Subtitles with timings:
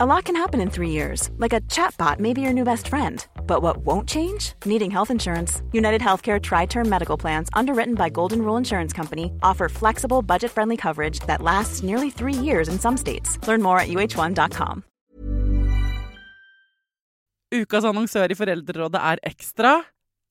[0.00, 2.86] A lot can happen in three years, like a chatbot may be your new best
[2.86, 3.26] friend.
[3.48, 4.52] But what won't change?
[4.64, 5.60] Needing health insurance.
[5.72, 10.52] United Healthcare Tri Term Medical Plans, underwritten by Golden Rule Insurance Company, offer flexible, budget
[10.52, 13.44] friendly coverage that lasts nearly three years in some states.
[13.48, 14.84] Learn more at uh1.com.
[17.50, 19.82] Ukas annonsør i Foreldrerådet er Ekstra.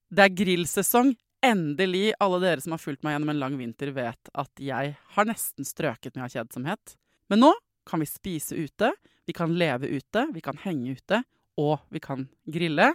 [0.07, 1.11] Det er grillsesong.
[1.43, 2.13] Endelig.
[2.23, 5.67] Alle dere som har fulgt meg gjennom en lang vinter, vet at jeg har nesten
[5.67, 6.95] strøket med av kjedsomhet.
[7.27, 7.53] Men nå
[7.83, 8.93] kan vi spise ute,
[9.27, 11.21] vi kan leve ute, vi kan henge ute,
[11.59, 12.93] og vi kan grille.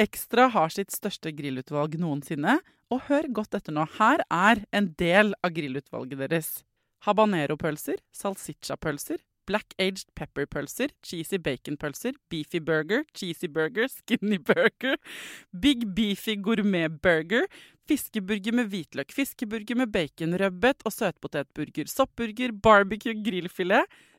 [0.00, 2.58] Ekstra har sitt største grillutvalg noensinne,
[2.90, 3.84] og hør godt etter nå.
[3.98, 6.48] Her er en del av grillutvalget deres.
[7.06, 14.98] Habanero-pølser, salsiccia-pølser, black aged pepper-pølser, cheesy bacon-pølser, beefy burger, cheesy burger, skinny burger,
[15.52, 17.48] big beefy gourmet-burger,
[17.90, 24.00] fiskeburger med hvitløk, fiskeburger med baconrødbet og søtpotetburger, soppburger, barbecue, grillfilet,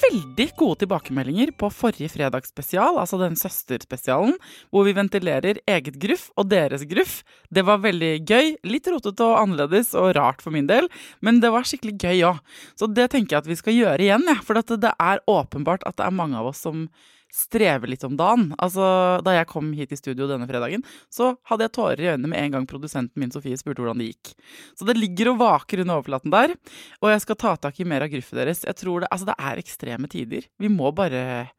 [0.00, 4.36] veldig gode tilbakemeldinger på forrige fredagsspesial, altså den søsterspesialen,
[4.70, 7.20] hvor vi ventilerer eget gruff og deres gruff.
[7.50, 8.54] Det var veldig gøy.
[8.70, 10.88] Litt rotete og annerledes og rart for min del,
[11.20, 12.42] men det var skikkelig gøy òg.
[12.78, 15.98] Så det tenker jeg at vi skal gjøre igjen, ja, for det er åpenbart at
[15.98, 16.88] det er mange av oss som
[17.34, 18.50] streve litt om dagen.
[18.58, 22.30] Altså, Da jeg kom hit i studio denne fredagen, så hadde jeg tårer i øynene
[22.32, 24.34] med en gang produsenten min Sofie spurte hvordan det gikk.
[24.78, 26.56] Så det ligger og vaker under overflaten der,
[27.00, 28.64] og jeg skal ta tak i mer av gruffet deres.
[28.66, 30.50] Jeg tror det, altså det er ekstreme tider.
[30.58, 31.50] Vi må bare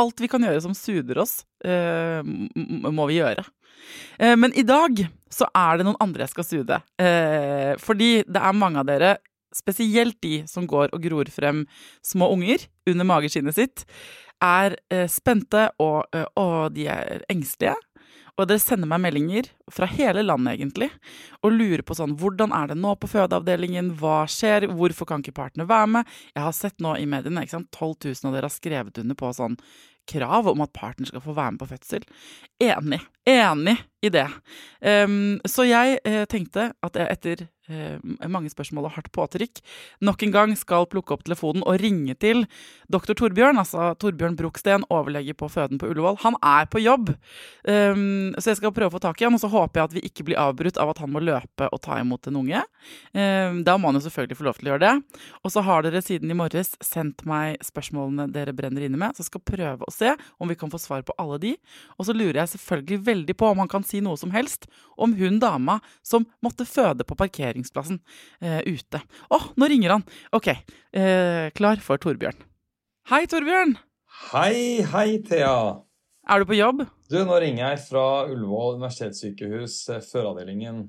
[0.00, 3.42] Alt vi kan gjøre som suder oss, uh, må vi gjøre.
[4.16, 6.78] Uh, men i dag så er det noen andre jeg skal sude.
[6.96, 9.10] Uh, fordi det er mange av dere,
[9.52, 11.66] spesielt de som går og gror frem
[12.04, 13.84] små unger under mageskinnet sitt,
[14.44, 17.76] er eh, spente, og, eh, og, de er engstelige.
[18.38, 20.92] Og dere sender meg meldinger fra hele landet, egentlig,
[21.42, 23.90] og lurer på sånn Hvordan er det nå på fødeavdelingen?
[23.98, 24.68] Hva skjer?
[24.70, 26.12] Hvorfor kan ikke partene være med?
[26.36, 29.18] Jeg har sett nå i mediene ikke sant, 12 000 av dere har skrevet under
[29.18, 29.58] på sånn
[30.08, 32.06] krav om at partner skal få være med på fødsel.
[32.62, 33.02] Enig.
[33.28, 33.76] Enig
[34.06, 34.26] i det.
[34.80, 37.46] Um, så jeg eh, tenkte at jeg etter
[38.28, 39.62] mange spørsmål og hardt påtrykk
[40.04, 42.44] nok en gang skal plukke opp telefonen og ringe til
[42.92, 46.20] doktor Torbjørn, altså Torbjørn Broksten, overlege på føden på Ullevål.
[46.24, 47.12] Han er på jobb,
[47.68, 49.36] um, så jeg skal prøve å få tak i ham.
[49.36, 51.82] Og så håper jeg at vi ikke blir avbrutt av at han må løpe og
[51.84, 52.62] ta imot en unge.
[53.12, 55.22] Um, da må han jo selvfølgelig få lov til å gjøre det.
[55.42, 59.24] Og så har dere siden i morges sendt meg spørsmålene dere brenner inne med, så
[59.24, 61.54] jeg skal prøve å se om vi kan få svar på alle de.
[61.98, 64.68] Og så lurer jeg selvfølgelig veldig på om han kan si noe som helst
[64.98, 67.16] om hun dama som måtte føde på
[67.58, 68.00] parkeringsplassen
[68.42, 69.00] uh, ute.
[69.30, 70.04] Å, nå ringer han!
[70.32, 70.48] Ok,
[70.96, 72.38] uh, klar for Torbjørn.
[73.10, 73.76] Hei, Torbjørn!
[74.32, 75.82] Hei, hei, Thea.
[76.28, 76.84] Er du på jobb?
[77.08, 80.88] Du, Nå ringer jeg fra Ullevål universitetssykehus, føravdelingen.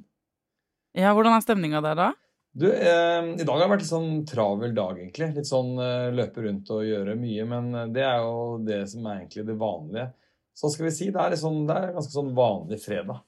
[0.97, 2.09] Ja, Hvordan er stemninga der, da?
[2.51, 5.29] Du, eh, I dag har det vært litt sånn travel dag, egentlig.
[5.37, 7.45] Litt sånn eh, løpe rundt og gjøre mye.
[7.47, 10.09] Men eh, det er jo det som er egentlig det vanlige.
[10.57, 13.21] Så skal vi si det er, sånn, det er ganske sånn vanlig fredag.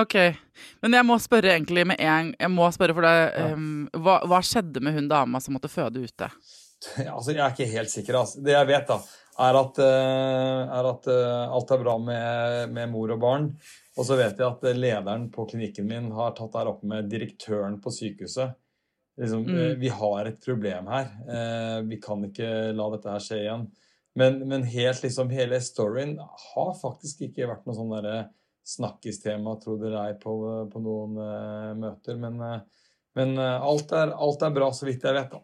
[0.00, 0.16] Ok.
[0.82, 4.40] Men jeg må spørre egentlig med en Jeg må spørre for deg um, hva, hva,
[4.44, 6.30] skjedde med hun dama som måtte føde ute?
[7.14, 8.20] altså, Jeg er ikke helt sikker.
[8.22, 8.42] Altså.
[8.44, 8.98] Det jeg vet, da,
[9.48, 13.50] er at, uh, er at uh, alt er bra med, med mor og barn.
[13.94, 16.82] Og så vet jeg at eh, lederen på klinikken min har tatt det her opp
[16.86, 18.56] med direktøren på sykehuset.
[19.20, 19.58] Liksom, mm.
[19.60, 21.10] Eh, vi har et problem her.
[21.30, 23.68] Eh, vi kan ikke la dette her skje igjen.
[24.18, 27.94] Men, men helt, liksom, hele storyen har faktisk ikke vært noe sånn
[28.64, 30.34] snakkistema, tro det er, på,
[30.72, 32.16] på noen uh, møter.
[32.20, 32.86] Men, uh,
[33.18, 35.34] men uh, alt, er, alt, er, bra, så vidt jeg vet.
[35.34, 35.42] da.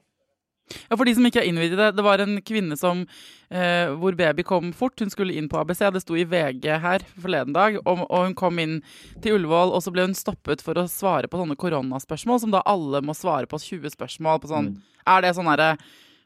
[0.89, 3.03] Ja, For de som ikke er innvidd i det, det var en kvinne som,
[3.51, 4.99] eh, hvor baby kom fort.
[5.01, 5.83] Hun skulle inn på ABC.
[5.91, 7.79] Det sto i VG her forleden dag.
[7.85, 8.79] Og, og, hun kom inn
[9.23, 12.63] til Ullevål, og så ble hun stoppet for å svare på sånne koronaspørsmål, som da
[12.69, 14.43] alle må svare på 20 spørsmål.
[14.43, 14.99] på sånn, mm.
[15.11, 15.77] Er det sånn herre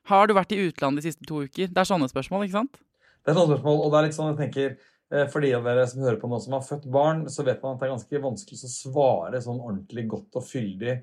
[0.04, 1.70] Har du vært i utlandet de siste to uker?
[1.72, 2.76] Det er sånne spørsmål, ikke sant?
[3.24, 4.90] Det er sånne spørsmål, og det er litt sånn jeg tenker eh,
[5.32, 7.74] for de av dere som hører på nå som har født barn, så vet man
[7.76, 10.96] at det er ganske vanskelig å svare sånn ordentlig godt og fyldig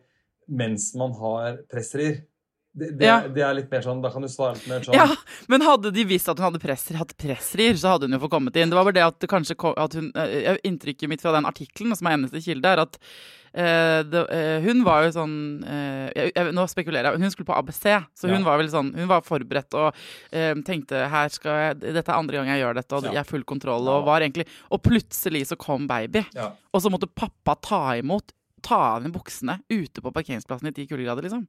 [0.51, 2.21] mens man har presserier.
[2.75, 3.17] det, det, Ja.
[3.27, 5.07] det er litt mer sånn Da kan du svare litt mer sånn Ja,
[5.51, 8.31] men hadde de visst at hun hadde presser, hatt pressrier, så hadde hun jo fått
[8.31, 8.71] kommet inn.
[8.71, 12.07] Det var bare det at kanskje at hun, eh, Inntrykket mitt fra den artikkelen, som
[12.07, 12.97] er eneste kilde, er at
[13.53, 17.21] eh, det, uh, hun var jo sånn uh, jeg, jeg, Nå spekulerer jeg.
[17.23, 17.83] Hun skulle på ABC,
[18.15, 18.45] så hun Ja.
[18.47, 19.95] var vel sånn Hun var forberedt og
[20.67, 23.11] tenkte her skal jeg, dette er andre gang jeg gjør dette, og Ja.
[23.11, 23.87] jeg har full kontroll.
[23.91, 26.25] Og var egentlig Og plutselig så kom baby.
[26.35, 26.51] ja.
[26.73, 28.31] Og så måtte pappa ta imot,
[28.63, 31.47] ta av henne buksene ute på parkeringsplassen i ti kuldegrader, liksom.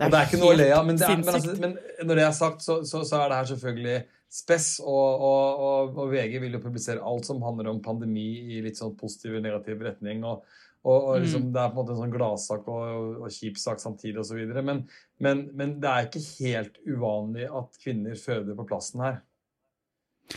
[0.00, 2.08] Og det er ikke noe å le av, men, helt det er, men, altså, men
[2.08, 3.96] når det er sagt, så, så, så er det her selvfølgelig
[4.36, 8.26] spess, og, og, og, og VG vil jo publisere alt som handler om pandemi
[8.56, 10.24] i litt sånn positiv og negativ retning.
[10.28, 10.44] og,
[10.86, 13.82] og, og liksom, Det er på en måte en sånn gladsak og, og kjip sak
[13.82, 14.38] samtidig osv.
[14.62, 14.84] Men,
[15.22, 19.18] men, men det er ikke helt uvanlig at kvinner føder på plassen her.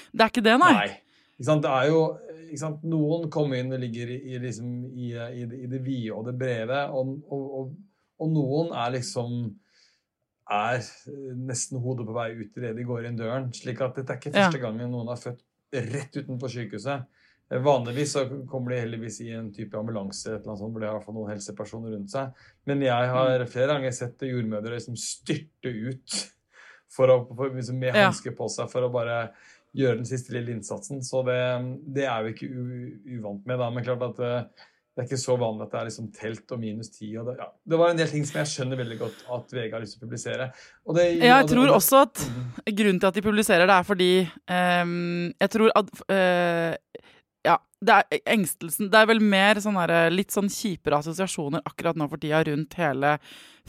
[0.10, 0.74] Det er ikke det, nei.
[1.38, 1.64] Ikke sant?
[1.66, 2.02] Det er jo,
[2.48, 2.84] ikke sant?
[2.90, 6.84] Noen kommer inn og ligger i, liksom, i, i, i det vide og det brede,
[6.98, 7.74] og, og, og,
[8.20, 9.42] og noen er liksom
[10.50, 10.82] er
[11.38, 13.52] nesten hodet på vei ut idet de går inn døren.
[13.54, 15.44] slik at dette er ikke første gangen noen har født
[15.94, 17.06] rett utenfor sykehuset.
[17.52, 20.84] Eh, Vanligvis så kommer de heldigvis i en type ambulanse et eller annet sånt, hvor
[20.86, 22.34] de har noen helsepersoner rundt seg.
[22.70, 26.20] Men jeg har flere ganger sett jordmødre liksom styrte ut
[26.90, 29.22] for å, for, liksom med hansker på seg for å bare
[29.78, 31.04] gjøre den siste lille innsatsen.
[31.06, 31.38] Så det,
[31.94, 32.66] det er vi ikke u,
[33.20, 33.60] uvant med.
[33.62, 34.66] da, Men klart at eh,
[34.98, 37.12] det er ikke så vanlig at det er liksom telt og minus ti.
[37.22, 37.46] Og det, ja.
[37.70, 40.02] det var en del ting som jeg skjønner veldig godt at VG har lyst til
[40.02, 40.50] å publisere.
[40.98, 42.50] Det, Ja, jeg tror også at Mhm.
[42.82, 44.10] grunnen til at de publiserer det, er fordi
[44.50, 46.74] um, Jeg tror at eh,
[47.48, 52.00] Ja, det er engstelsen Det er vel mer sånn der, litt sånn kjipere assosiasjoner akkurat
[52.00, 53.16] nå for tida rundt hele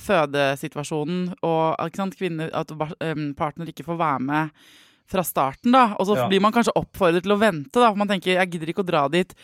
[0.01, 2.73] fødesituasjonen, og ikke sant, kvinner At
[3.39, 4.63] partner ikke får være med
[5.11, 5.97] fra starten, da.
[5.99, 6.29] Og så Ja.
[6.31, 7.91] blir man kanskje oppfordret til å vente, da.
[7.91, 9.35] For man tenker jeg gidder ikke å dra dit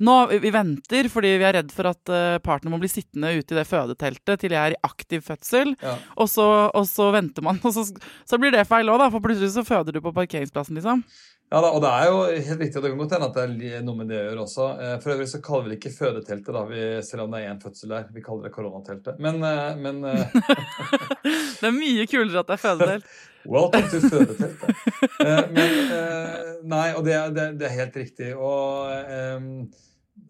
[0.00, 0.16] nå.
[0.40, 2.04] Vi venter fordi vi er redd for at
[2.42, 5.74] partner må bli sittende ute i det fødeteltet til jeg er i aktiv fødsel.
[5.82, 5.96] Ja.
[6.16, 7.84] Og så, og så venter man, og så,
[8.24, 9.10] så blir det feil òg, da.
[9.10, 11.02] For plutselig så føder du på parkeringsplassen, liksom.
[11.46, 13.68] Ja da, og det er jo helt riktig, og det kan godt hende at det
[13.78, 14.64] er noe med det å gjøre også.
[14.82, 17.52] Eh, For øvrig så kaller vi det ikke fødeteltet, da, vi, selv om det er
[17.54, 18.08] én fødsel der.
[18.12, 19.20] Vi kaller det koronateltet.
[19.22, 20.02] Men, eh, men
[21.60, 23.06] Det er mye kulere at det er fødetelt.
[23.48, 24.70] Welcome to fødeteltet.
[25.26, 28.30] Eh, Men eh, Nei, og det det, det er helt riktig.
[28.34, 28.90] Og
[29.38, 29.66] um,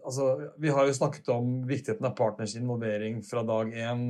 [0.05, 0.27] altså,
[0.61, 4.07] vi har jo snakket om viktigheten av partners involvering fra dag én,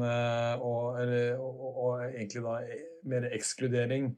[0.59, 0.99] og,
[1.39, 2.57] og, og egentlig da
[3.07, 4.11] mer ekskludering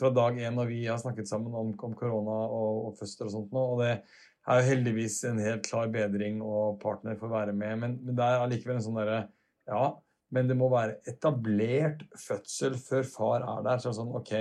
[0.00, 3.34] fra dag én når vi har snakket sammen om, om korona og, og fødsler og
[3.34, 3.64] sånt nå.
[3.74, 7.76] Og det er jo heldigvis en helt klar bedring, og partner får være med.
[7.82, 9.24] Men, men det er allikevel en sånn derre
[9.70, 9.90] Ja,
[10.30, 13.82] men det må være etablert fødsel før far er der.
[13.82, 14.32] Så sånn, OK,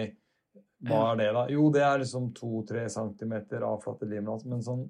[0.87, 1.45] hva er det, da?
[1.51, 4.45] Jo, det er liksom to-tre centimeter avflattet livmor.
[4.47, 4.85] Men sånn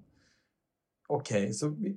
[1.10, 1.96] OK, så vi,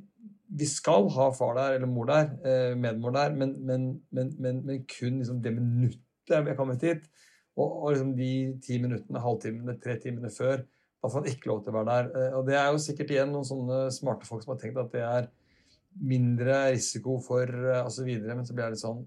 [0.57, 4.63] vi skal ha far der, eller mor der, eh, medmor der, men, men, men, men,
[4.65, 5.99] men kun liksom det minuttet
[6.33, 7.11] vi har kommet hit.
[7.59, 8.33] Og, og liksom de
[8.65, 10.63] ti minuttene, halvtimene, tre timene før,
[11.03, 12.11] da får han ikke lov til å være der.
[12.17, 14.95] Eh, Og det er jo sikkert igjen noen sånne smarte folk som har tenkt at
[14.95, 15.29] det er
[16.01, 19.05] mindre risiko for uh, osv., men så blir det litt sånn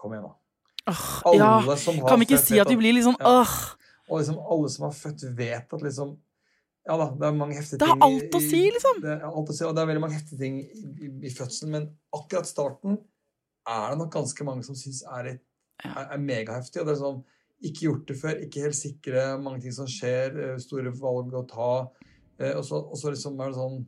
[0.00, 0.36] Kom igjen, da.
[0.88, 1.36] Oh, Alle
[1.68, 1.76] ja.
[1.76, 3.42] som har Kan vi ikke si at vi blir litt sånn Ja.
[3.42, 3.54] åh,
[4.08, 6.14] Og liksom alle som har født, vet at liksom
[6.88, 9.02] Ja da, det er mange heftige ting Det har alt å si, liksom.
[9.04, 11.30] Det er alt å si, og det er veldig mange heftige ting i, i, i
[11.34, 12.96] fødselen, men akkurat starten
[13.68, 15.34] er det nok ganske mange som syns er,
[15.84, 15.92] Ja.
[15.92, 16.80] er, er megaheftig.
[16.80, 17.20] Og det er sånn
[17.60, 21.42] Ikke gjort det før, ikke helt sikre, mange ting som skjer, eh, store valg å
[21.46, 21.90] ta.
[22.40, 23.82] eh, Og så, og så liksom er det sånn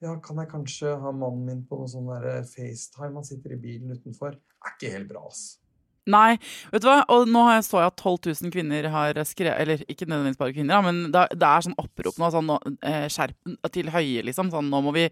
[0.00, 3.12] Ja, kan jeg kanskje ha mannen min på noe sånn der FaceTime?
[3.18, 4.38] Han sitter i bilen utenfor.
[4.64, 5.58] Er ikke helt bra, ass.
[6.10, 6.38] Nei,
[6.72, 7.02] vet du hva?
[7.12, 10.80] Og nå så jeg at 12 000 kvinner har skrevet Eller ikke nødvendigvis bare kvinner,
[10.86, 14.48] men det, er sånn opprop nå, sånn eh, skjerp til høye, liksom.
[14.54, 15.06] Sånn nå må vi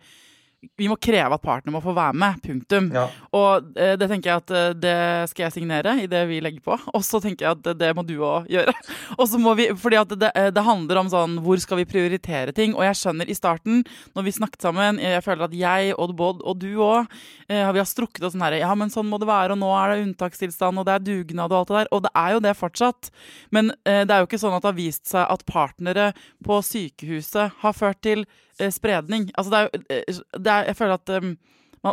[0.79, 2.41] Vi må kreve at partner må få være med.
[2.43, 2.89] Punktum.
[2.95, 3.05] Ja.
[3.37, 4.97] Og eh, det tenker jeg at eh, det
[5.31, 6.79] skal jeg signere i det vi legger på.
[6.95, 8.75] Og så tenker jeg at det, det må du òg gjøre.
[9.19, 11.89] Og så må vi, fordi at det, eh, det handler om sånn hvor skal vi
[11.89, 12.75] prioritere ting.
[12.75, 13.85] Og jeg skjønner i starten,
[14.19, 17.07] når vi snakket sammen, jeg føler at jeg og Bod og du òg,
[17.49, 19.93] vi har strukket oss sånn herre Ja, men sånn må det være, og nå er
[19.93, 21.91] det unntakstilstand, og det er dugnad og alt det der.
[21.95, 23.11] Og det er jo det fortsatt.
[23.55, 26.11] Men eh, det er jo ikke sånn at det har vist seg at partnere
[26.45, 28.25] på sykehuset har ført til
[28.59, 29.29] eh, spredning.
[29.39, 31.33] Altså det er jo eh, det er, Jeg føler at um,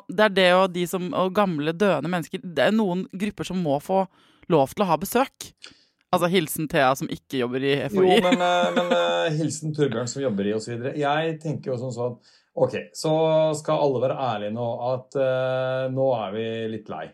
[0.09, 3.59] det er det og de som, og gamle, døende mennesker Det er noen grupper som
[3.61, 4.05] må få
[4.51, 5.51] lov til å ha besøk.
[6.13, 10.23] Altså hilsen Thea som ikke jobber i Jo, men, eh, men eh, hilsen Torbjørn som
[10.23, 10.89] jobber i osv.
[10.95, 12.17] Jeg tenker jo sånn sånn
[12.55, 13.11] Ok, så
[13.59, 17.09] skal alle være ærlige nå at uh, nå er vi litt lei.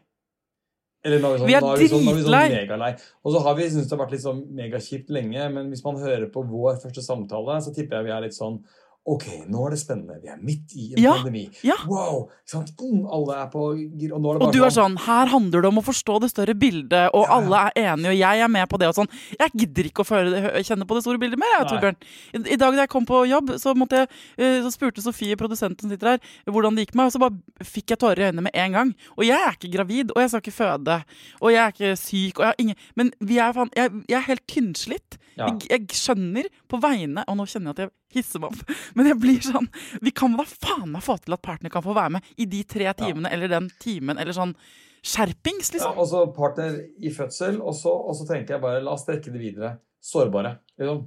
[1.01, 2.53] Eller nå er vi, sånn, Vi er nå er vi sånn, nå er vi sånn
[2.53, 2.91] megalei.
[3.25, 5.97] Og så har vi syntes det har vært litt sånn megakjipt lenge, men hvis man
[5.97, 8.59] hører på vår første samtale, så tipper jeg vi er litt sånn
[9.09, 10.19] Ok, nå er det spennende.
[10.21, 11.47] Vi er midt i en Ja, pandemi.
[11.65, 11.73] ja.
[11.89, 12.29] Wow!
[12.77, 13.63] Boom, alle er på
[13.97, 16.53] gir, og er Og du er sånn Her handler det om å forstå det større
[16.53, 19.09] bildet, og Ja, alle er enige, og jeg er med på det og sånn.
[19.39, 21.97] Jeg gidder ikke å føre, kjenne på det store bildet mer, jeg, Torbjørn.
[22.35, 25.81] I, I dag da jeg kom på jobb, så, jeg, eh, så spurte Sofie, produsenten
[25.81, 28.29] som sitter her, hvordan det gikk med meg, og så bare fikk jeg tårer i
[28.29, 28.93] øynene med en gang.
[29.17, 30.99] Og jeg er ikke gravid, og jeg skal ikke føde,
[31.41, 34.17] og jeg er ikke syk, og jeg har ingen Men vi er faen Jeg, jeg
[34.17, 35.17] er helt tynnslitt.
[35.37, 39.11] Jeg, jeg skjønner på vegne Og nå kjenner jeg at jeg hisser meg opp, men
[39.11, 39.67] jeg blir sånn
[40.01, 42.63] Vi kan da faen meg få til at partner kan få være med i de
[42.67, 44.55] tre timene eller den timen, eller sånn
[45.01, 45.95] skjerpings, liksom.
[45.95, 49.07] Ja, og så partner i fødsel, og så, og så tenker jeg bare la oss
[49.07, 49.71] trekke det videre.
[50.01, 50.51] Sårbare.
[50.77, 50.99] Liksom.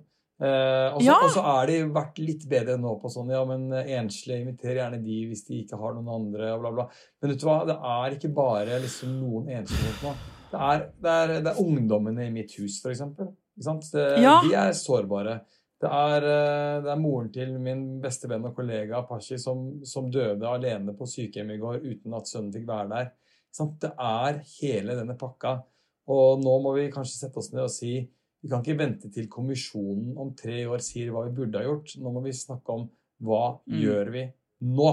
[0.42, 1.18] Eh, og, så, Ja.
[1.22, 4.80] og så er de vært litt bedre nå på sånn ja, men eh, enslige inviter
[4.80, 6.88] gjerne de hvis de ikke har noen andre, og bla, bla.
[7.22, 10.16] Men vet du hva, det er ikke bare liksom noen enslige nå.
[10.50, 12.94] Det er, det, er, det er ungdommene i mitt hus, for
[14.22, 14.40] Ja.
[14.42, 15.40] De er sårbare.
[15.84, 20.10] Det er, eh, det er moren til min beste venn og kollega Apache som, som
[20.10, 23.10] døde alene på sykehjem i går uten at sønnen fikk være der.
[23.80, 25.58] Det er hele denne pakka.
[26.10, 27.92] Og nå må vi kanskje sette oss ned og si
[28.44, 31.94] vi kan ikke vente til kommisjonen om tre år sier hva vi burde ha gjort.
[31.96, 32.90] Nå må vi snakke om
[33.24, 33.78] hva Mm.
[33.80, 34.24] gjør vi
[34.60, 34.90] nå?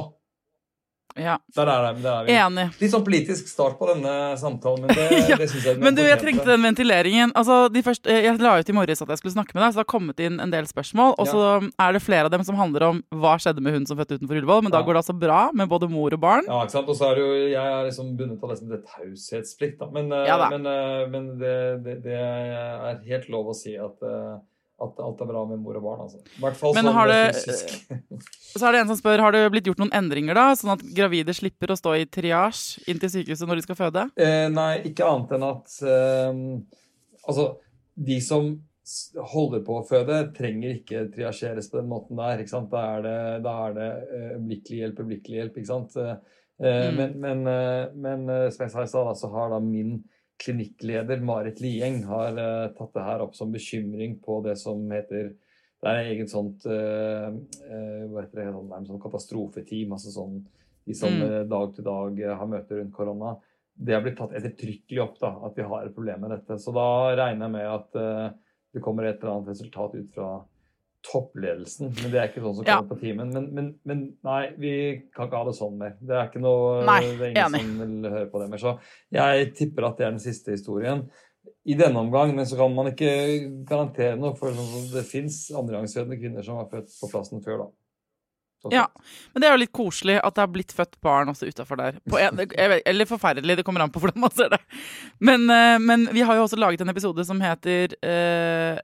[1.20, 2.36] Ja, Der er, det, der er vi.
[2.40, 2.66] Enig.
[2.82, 6.02] Litt sånn politisk start på denne samtalen, men det, Ja, det syns jeg Men du,
[6.06, 7.34] jeg trengte den ventileringen.
[7.36, 9.82] Altså, de første, jeg la ut i morges at jeg skulle snakke med deg, så
[9.82, 11.16] det har kommet inn en del spørsmål.
[11.22, 11.44] Og så
[11.82, 14.40] er det flere av dem som handler om hva skjedde med hun som fødte utenfor
[14.40, 14.64] Ullevål.
[14.68, 16.48] Men da går det altså bra med både mor og barn.
[16.48, 16.92] Ja, ikke sant?
[16.92, 19.78] Og så er det jo, jeg er liksom bundet av det som heter taushetsplikt.
[19.82, 19.90] da.
[19.92, 23.98] Men, eh, Ja men, eh, men det, det, det er helt lov å si at,
[24.06, 24.40] eh,
[24.82, 26.00] at alt er bra med mor og barn.
[26.06, 26.18] altså.
[26.38, 27.76] I hvert fall Men sånn har eh, det- fysisk.
[28.58, 30.82] Så er det en som spør har det blitt gjort noen endringer, da, sånn at
[30.98, 34.04] gravide slipper å stå i triasje inn til sykehuset når de skal føde?
[34.20, 36.42] Eh, nei, ikke annet enn at eh,
[37.30, 37.46] Altså,
[37.96, 38.52] de som
[39.32, 42.42] holder på å føde, trenger ikke triasjeres på den måten der.
[42.42, 42.72] ikke sant?
[42.74, 45.58] Da er det, da er det eh, øyeblikkelig hjelp, øyeblikkelig hjelp.
[45.62, 45.98] ikke sant?
[46.02, 46.16] Eh,
[46.62, 46.94] Mm.
[46.96, 49.96] Men, men, eh, men eh, som jeg sa i stad, så har da min
[50.42, 55.34] klinikkleder Marit Lieng har uh, tatt det her opp som bekymring på det som heter
[55.82, 59.96] Det er eget sånt uh, uh, hva heter det, sånn, sånn katastrofeteam.
[59.98, 60.42] altså sånn
[60.86, 61.48] De som Mm.
[61.50, 63.36] dag til dag har møter rundt korona.
[63.74, 66.58] Det har blitt tatt ettertrykkelig opp da, at vi har et problem med dette.
[66.58, 68.00] Så da regner jeg med at
[68.74, 70.32] det kommer et eller annet resultat ut fra
[71.08, 71.90] toppledelsen.
[71.98, 72.78] Men det er ikke sånn som Ja.
[72.82, 73.32] kommer på teamen.
[73.34, 74.74] Men, men, men nei, vi
[75.16, 75.96] kan ikke ha det sånn mer.
[76.02, 77.62] Det er ikke noe Nei, Det er ingen enig.
[77.66, 78.58] som vil høre på det mer.
[78.62, 78.74] Så
[79.12, 81.06] jeg tipper at det er den siste historien.
[81.66, 86.46] I denne omgang, men så kan man ikke garantere noe, for det fins andregangsfødende kvinner
[86.46, 87.68] som har født på plassen før, da.
[88.62, 88.86] Sånn Ja.
[89.34, 91.98] Men det er jo litt koselig at det har blitt født barn også utafor der.
[92.10, 92.40] På en,
[92.86, 94.60] eller forferdelig, det kommer an på hvordan man ser det.
[95.20, 98.78] Men, eh, men vi har jo også laget en episode som heter uh,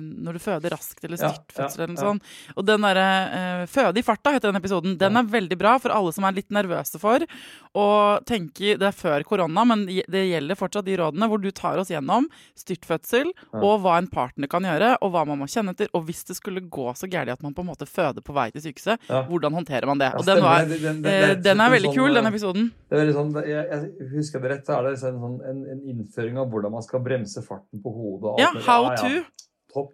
[0.00, 2.08] Når du føder raskt eller Ja, styrtfødsel ja, eller noe ja.
[2.08, 2.32] sånt.
[2.56, 4.96] Og den derre uh, Føde i farta heter den episoden.
[5.00, 7.24] Den er veldig bra for alle som er litt nervøse for
[7.72, 7.86] å
[8.28, 11.92] tenke Det er før korona, men det gjelder fortsatt de rådene hvor du tar oss
[11.92, 15.90] gjennom styrtfødsel og hva en partner kan gjøre, og hva man må kjenne etter.
[15.96, 18.48] Og hvis det skulle gå så gærent at man på en måte føder på vei
[18.54, 19.22] til sykehuset, Ja.
[19.28, 20.10] hvordan håndterer man det?
[20.12, 22.26] Ja, og den, var, den, Den- den- eh, den er veldig veldig sånn, kul, den
[22.32, 22.72] episoden.
[22.90, 25.80] Er sånn, jeg, jeg husker det rett, så er det liksom en, sånn, en, en
[25.94, 28.38] innføring av hvordan man skal bremse farten på hodet.
[28.44, 29.24] Ja, how to.
[29.72, 29.92] Topp.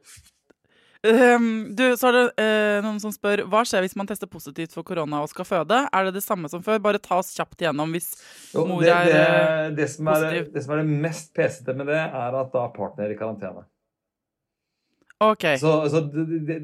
[1.07, 4.73] Um, du, så er det uh, noen som spør hva skjer hvis man tester positivt
[4.75, 5.77] for korona og skal føde.
[5.95, 6.81] Er det det samme som før?
[6.83, 8.09] Bare ta oss kjapt igjennom hvis
[8.51, 10.49] Jo, mor det, er eh, det, som er, positiv.
[10.57, 13.63] det som er det mest pesete med det, er at da er partner i karantene.
[15.23, 15.47] OK.
[15.63, 16.59] Så, så det,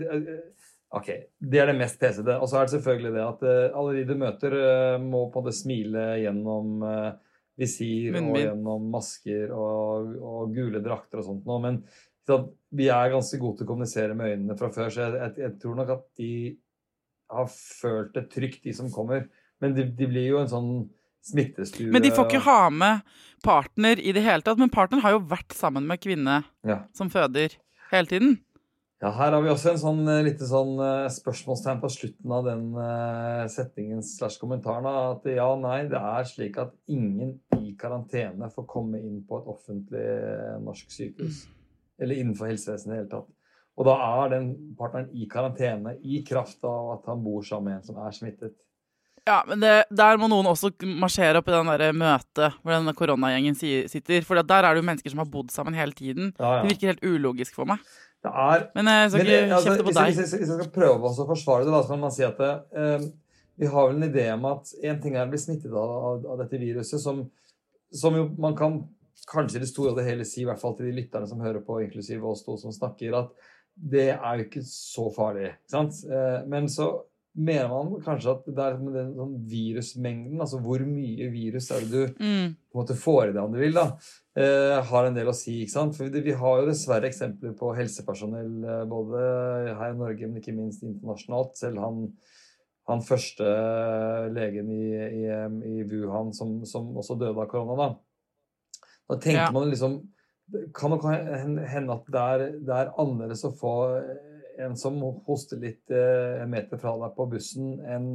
[0.95, 2.37] OK, det er det mest pesete.
[2.39, 5.43] Og så er det selvfølgelig det at eh, alle de du møter, eh, må på
[5.43, 7.13] måte smile gjennom eh,
[7.59, 11.63] visir og gjennom masker og, og gule drakter og sånt noe.
[11.65, 11.81] Men
[12.25, 12.41] så
[12.75, 15.57] vi er ganske gode til å kommunisere med øynene fra før, så jeg, jeg, jeg
[15.63, 16.33] tror nok at de
[17.35, 19.27] har følt det trygt, de som kommer.
[19.63, 20.71] Men de, de blir jo en sånn
[21.25, 24.61] smittestue Men de får ikke ha med partner i det hele tatt.
[24.61, 26.83] Men partner har jo vært sammen med kvinne ja.
[26.97, 27.57] som føder
[27.93, 28.37] hele tiden.
[29.03, 32.47] Ja, her har vi også en sånn eh, lite sånn eh, spørsmålstegn på slutten av
[32.47, 34.87] den eh, setningen slash kommentaren.
[34.87, 39.51] At ja, nei, det er slik at ingen i karantene får komme inn på et
[39.51, 40.07] offentlig
[40.65, 41.45] norsk sykehus.
[42.01, 43.33] Eller innenfor helsevesenet i det hele tatt.
[43.75, 47.81] Og da er den partneren i karantene i kraft av at han bor sammen med
[47.81, 48.55] en som er smittet.
[49.25, 50.71] Ja, men det, Der må noen også
[51.01, 54.25] marsjere opp i den der møtet hvor denne koronagjengen sitter.
[54.27, 56.35] For der er det jo mennesker som har bodd sammen hele tiden.
[56.39, 57.81] Ja, Det virker helt ulogisk for meg.
[58.25, 60.17] Det er Men jeg skal ikke eh, altså, kjefte på hvis, deg.
[60.19, 63.07] Hvis, hvis jeg skal prøve å forsvare det, da, så kan man si at eh,
[63.61, 66.29] vi har vel en idé om at én ting er å bli smittet av, av,
[66.33, 67.23] av dette viruset, som,
[67.95, 68.81] som jo man kan
[69.31, 71.43] kanskje i det store og det hele si, i hvert fall til de lytterne som
[71.45, 75.53] hører på, inklusiv oss to som snakker, at det er jo ikke så farlig.
[75.53, 76.01] ikke sant?
[76.09, 76.91] Eh, men så
[77.37, 81.91] mener man kanskje at det er den sånn virusmengden, altså hvor mye virus er det
[81.91, 82.55] du Mm.
[82.71, 83.97] på en måte får i deg om du vil, da,
[84.37, 85.63] eh, har en del å si.
[85.65, 85.97] ikke sant?
[85.97, 90.41] For det, Vi har jo dessverre eksempler på helsepersonell eh, både her i Norge, men
[90.41, 91.57] ikke minst internasjonalt.
[91.59, 92.13] Selv han,
[92.87, 93.45] han første
[94.35, 97.95] legen i, i, i Wuhan som, som også døde av korona, da.
[99.11, 99.51] Da tenker Ja.
[99.51, 100.03] man liksom
[100.75, 101.01] Kan det
[101.71, 103.71] hende at det er, det er annerledes å få
[104.59, 108.11] en som hoster litt eh, en meter fra deg på bussen, enn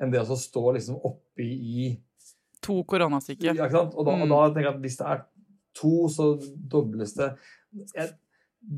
[0.00, 1.90] en det å stå liksom oppi i
[2.62, 3.40] To koronasyke.
[3.44, 3.94] ja, ikke sant?
[3.96, 4.32] Og da, og Mm.
[4.32, 5.20] da tenker jeg at hvis det er
[5.74, 6.26] to, så
[6.68, 7.30] dobles det.
[7.96, 8.10] Jeg,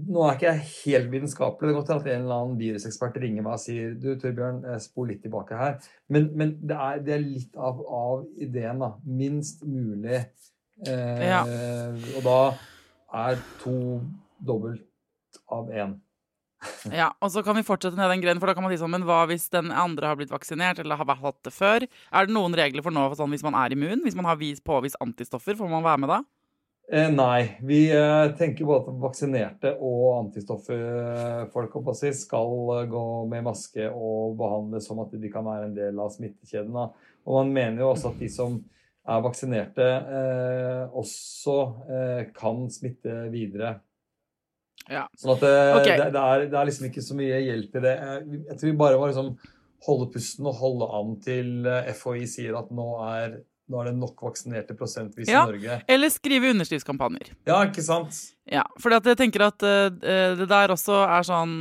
[0.09, 1.67] nå er ikke jeg helt vitenskapelig.
[1.67, 4.79] Det er godt at en eller annen virusekspert ringer meg og sier du, Torbjørn, eh,
[4.79, 5.81] spol litt tilbake her.
[6.09, 8.79] Men, men det, er, det er litt av, av ideen.
[8.79, 8.93] da.
[9.05, 10.21] Minst mulig.
[10.87, 11.43] Eh, Ja.
[12.17, 12.39] Og da
[13.27, 14.01] er to
[14.47, 14.87] dobbelt
[15.51, 15.99] av én.
[17.01, 18.93] Ja, og så kan vi fortsette ned den greien, for da kan man si sånn,
[18.95, 21.87] men hva hvis den andre har blitt vaksinert, eller har hatt det før?
[21.87, 24.05] Er det noen regler for nå for sånn hvis man er immun?
[24.07, 26.23] Hvis man har vis, påvist antistoffer, får man være med da?
[26.93, 27.59] Eh, nei.
[27.65, 31.79] Vi eh, tenker både at vaksinerte og antistofferfolk
[32.19, 36.11] skal eh, gå med maske og behandles som at de kan være en del av
[36.13, 36.75] smittekjeden.
[36.75, 36.91] Da.
[37.25, 38.59] Og man mener jo også at de som
[39.09, 39.87] er vaksinerte,
[40.19, 41.57] eh, også
[41.89, 43.77] eh, kan smitte videre.
[44.91, 45.07] Ja.
[45.19, 45.97] Sånn at det, okay.
[46.01, 47.93] det, det, er, det er liksom ikke så mye hjelp i det.
[47.99, 49.33] Eh, Jeg tror vi bare må liksom
[49.87, 53.39] holde pusten og holde an til eh, FHI sier at nå er,
[53.71, 55.45] nå er det nok vaksinerte prosentvis Ja.
[55.47, 55.81] i Norge.
[55.91, 57.33] Eller skrive underskriftskampanjer.
[57.49, 58.19] Ja, ikke sant?
[58.51, 61.57] Ja, for jeg tenker at eh, eh, det der også er sånn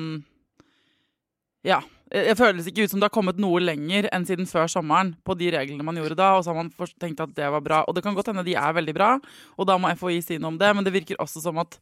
[1.67, 1.81] Ja.
[2.11, 5.31] Jeg føles ikke ut som det har kommet noe lenger enn siden før sommeren på
[5.39, 7.77] de reglene man gjorde da, og så har man tenkt at det var bra.
[7.87, 9.13] Og det kan godt hende de er veldig bra,
[9.55, 11.77] og da må FHI si noe om det, men det virker også som at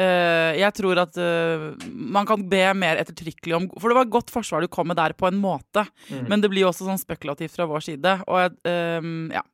[0.00, 4.32] eh, jeg tror at uh, man kan be mer ettertrykkelig om For det var godt
[4.32, 5.84] forsvar du kom med der, på en måte.
[6.08, 6.26] Mm.
[6.30, 8.16] Men det blir jo også sånn spekulativt fra vår side.
[8.26, 9.44] Og ehm, ja.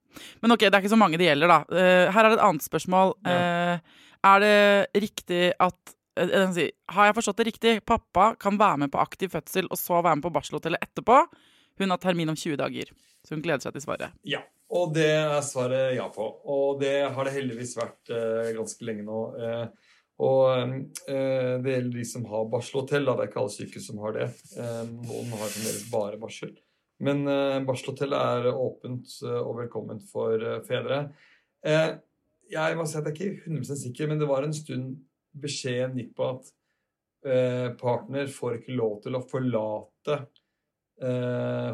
[0.41, 1.59] Men ok, det er ikke så mange det gjelder, da.
[2.15, 3.13] Her er det et annet spørsmål.
[3.29, 5.95] Eh, er det riktig at
[6.57, 7.75] si, Har jeg forstått det riktig?
[7.85, 11.19] Pappa kan være med på aktiv fødsel og så være med på barselhotellet etterpå.
[11.77, 14.17] Hun har termin om 20 dager, så hun gleder seg til svaret.
[14.25, 14.41] Ja,
[14.73, 16.31] og det er svaret ja på.
[16.49, 18.15] Og det har det heldigvis vært
[18.57, 19.21] ganske lenge nå.
[19.37, 19.86] Eh,
[20.17, 23.05] og eh, det gjelder de som har barselhotell.
[23.05, 24.31] Det er ikke alle sykehus som har det.
[24.57, 26.55] Eh, noen har fremdeles bare barsel.
[27.05, 31.03] Men eh, barselhotellet er åpent eh, og velkomment for eh, fedre.
[31.67, 31.91] Eh,
[32.53, 34.95] jeg må si at jeg er ikke 100 sikker, men det var en stund
[35.37, 36.53] beskjeden gikk på at
[37.81, 40.19] partner får ikke lov til å forlate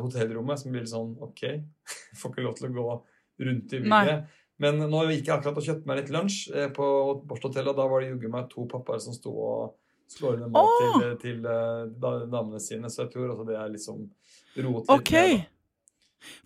[0.00, 1.42] hotellrommet, som blir litt sånn OK,
[2.22, 2.86] får ikke lov til å gå
[3.44, 4.32] rundt i bygget.
[4.62, 6.86] Men nå gikk jeg akkurat og kjøpte meg litt lunsj eh, på
[7.28, 9.72] Borsthotellet, og da var det juggu meg to pappaer som sto og
[10.12, 13.72] slår ned mat til, til eh, da- damene sine, så jeg tror også det er
[13.72, 14.04] liksom
[14.62, 15.12] roet litt Ok!
[15.16, 15.48] ned, da.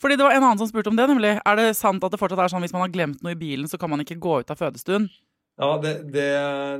[0.01, 1.35] Fordi det var en annen som spurte om det, nemlig.
[1.45, 3.67] Er det sant at det fortsatt er sånn hvis man har glemt noe i bilen,
[3.69, 5.11] så kan man ikke gå ut av fødestuen?
[5.61, 6.29] Ja, det, det,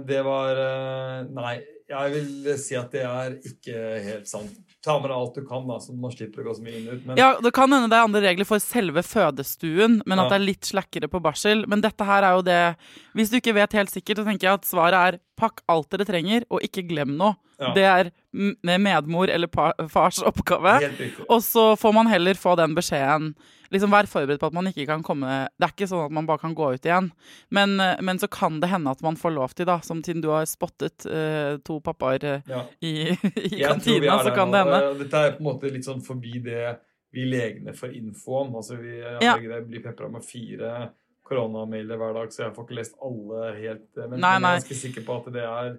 [0.09, 4.57] det var eh, Nei, jeg vil si at det er ikke helt sant.
[4.87, 6.89] Ta med deg alt du kan, da, så man slipper å gå så mye inn
[6.89, 7.07] og ut.
[7.09, 10.29] Men Ja, Det kan hende det er andre regler for selve fødestuen, men at Ja.
[10.31, 11.67] det er litt slakkere på barsel.
[11.67, 12.77] Men dette her er jo det
[13.15, 16.05] Hvis du ikke vet helt sikkert, så tenker jeg at svaret er pakk alt dere
[16.07, 17.37] trenger, og ikke glem noe.
[17.59, 17.73] Ja.
[17.73, 19.49] Det er med medmor eller
[19.89, 20.81] fars oppgave.
[20.81, 21.21] helt.
[21.29, 23.35] Og så får man heller få den beskjeden.
[23.73, 26.27] Liksom Vær forberedt på at man ikke kan komme Det er ikke sånn at man
[26.29, 27.11] bare kan gå ut igjen.
[27.51, 30.23] Men, eh, men så kan det hende at man får lov til, da, som siden
[30.23, 32.65] du har spottet uh, to pappaer eh, Ja.
[32.81, 32.93] i,
[33.51, 34.83] i kantina, så kan det hende.
[34.91, 36.77] Eh, Dette er på en måte litt sånn forbi det
[37.17, 38.57] vi legene får info om.
[38.61, 39.37] Altså vi eh, Ja.
[39.39, 40.91] blir pepra med fire
[41.27, 43.89] koronamailer hver dag, så jeg får ikke lest alle helt.
[43.97, 45.73] Men, Nei, men jeg er ganske sikker på at det er,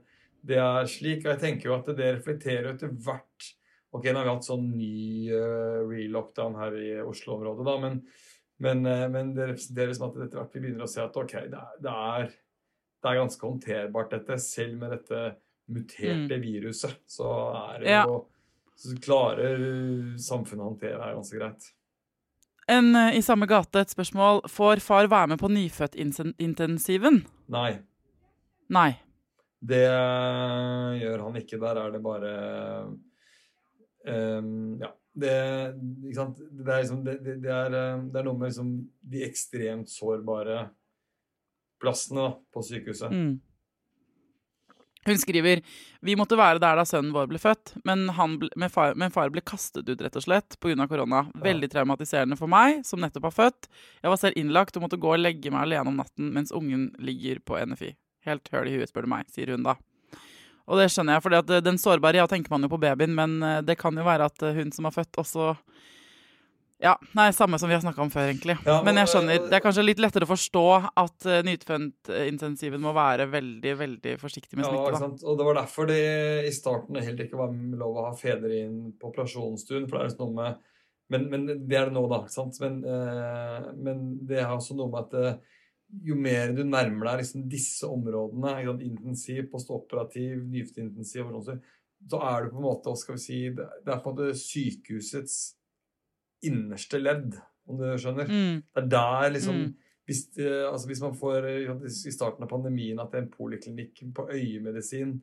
[0.49, 1.21] det er slik.
[1.23, 3.53] Og jeg tenker jo at det reflekterer etter hvert
[3.95, 8.01] Ok, nå har vi hatt sånn ny uh, re-lockdown her i Oslo-området, da, men,
[8.61, 11.31] men, uh, men det representerer som at etter hvert vi begynner å se at ok,
[11.53, 12.27] det er, det er,
[13.01, 14.37] det er ganske håndterbart, dette.
[14.43, 15.21] Selv med dette
[15.67, 17.27] muterte viruset, så
[17.73, 17.91] er det Mm.
[17.91, 18.03] Ja.
[18.07, 18.25] jo
[18.77, 19.57] så klarer
[20.21, 21.71] samfunnet å håndtere det ganske greit.
[22.69, 24.43] En eh, i samme gate et spørsmål.
[24.51, 27.23] Får far være med på nyfødtintensiven?
[27.49, 27.79] Nei,
[28.69, 28.91] Nei.
[29.63, 29.81] det
[31.01, 31.57] gjør han ikke.
[31.63, 32.33] Der er det bare
[34.05, 34.91] um, Ja.
[35.17, 35.31] Det?
[35.73, 38.67] Det, er liksom, det, det, det, er, eh, det er noe med liksom
[39.01, 40.67] de ekstremt sårbare
[41.81, 43.09] plassene da, på sykehuset.
[43.09, 43.31] Mm.
[45.07, 45.61] Hun skriver
[46.03, 49.13] Vi måtte være der da sønnen vår ble født, men, han ble, men, far, men
[49.13, 50.87] far ble kastet ut rett og slett pga.
[50.87, 51.25] korona.
[51.43, 53.69] Veldig traumatiserende for meg, som nettopp har født.
[54.03, 56.89] Jeg var selv innlagt og måtte gå og legge meg alene om natten mens ungen
[56.99, 57.93] ligger på NFI.
[58.27, 59.77] Helt høl i huet, spør du meg, sier hun da.
[60.67, 63.61] Og det skjønner jeg, for den sårbare, ja, tenker man jo på babyen, men eh,
[63.63, 65.53] det kan jo være at hun som har født, også
[66.77, 68.53] ja, nei, Samme som vi har snakka om før, egentlig.
[68.67, 70.65] Ja, men jeg skjønner, det er kanskje litt lettere å forstå
[71.01, 74.99] at uh, nytfødt-intensiven må være veldig veldig forsiktig med smitte.
[75.01, 76.03] Ja, og Det var derfor det
[76.45, 79.89] i starten heller ikke var lov å ha fedre inn på operasjonsstuen.
[79.89, 80.61] for det er liksom noe med,
[81.15, 82.21] men, men, det er det nå, da.
[82.21, 82.61] ikke sant?
[82.61, 85.59] Men, uh, men det er også noe med at uh,
[86.05, 92.59] jo mer du nærmer deg liksom disse områdene, intensiv, postoperativ, nyfødtintensiv, så er du på
[92.59, 95.55] en måte, skal vi si, det er på en måte sykehusets
[96.45, 98.29] innerste ledd, om du skjønner.
[98.29, 98.61] Mm.
[98.73, 99.71] Det er der liksom mm.
[100.07, 104.29] hvis, altså hvis, man får i starten av pandemien at det er en poliklinikk på
[104.31, 105.17] øyemedisin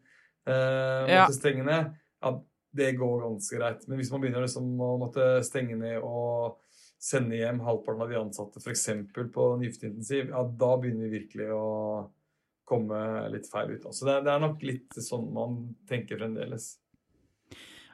[0.48, 1.28] eh, måtte ja.
[1.32, 2.34] stenge ned, ja,
[2.74, 3.88] det går ganske greit.
[3.88, 6.60] Men hvis man begynner liksom å måtte stenge ned og
[7.04, 8.86] sende hjem halvparten av de ansatte f.eks.
[9.34, 11.64] på nyfødtintensiv, ja, da begynner vi virkelig å
[12.64, 12.98] komme
[13.32, 13.84] litt feil ut.
[13.92, 16.74] Så det, det er nok litt sånn man tenker fremdeles.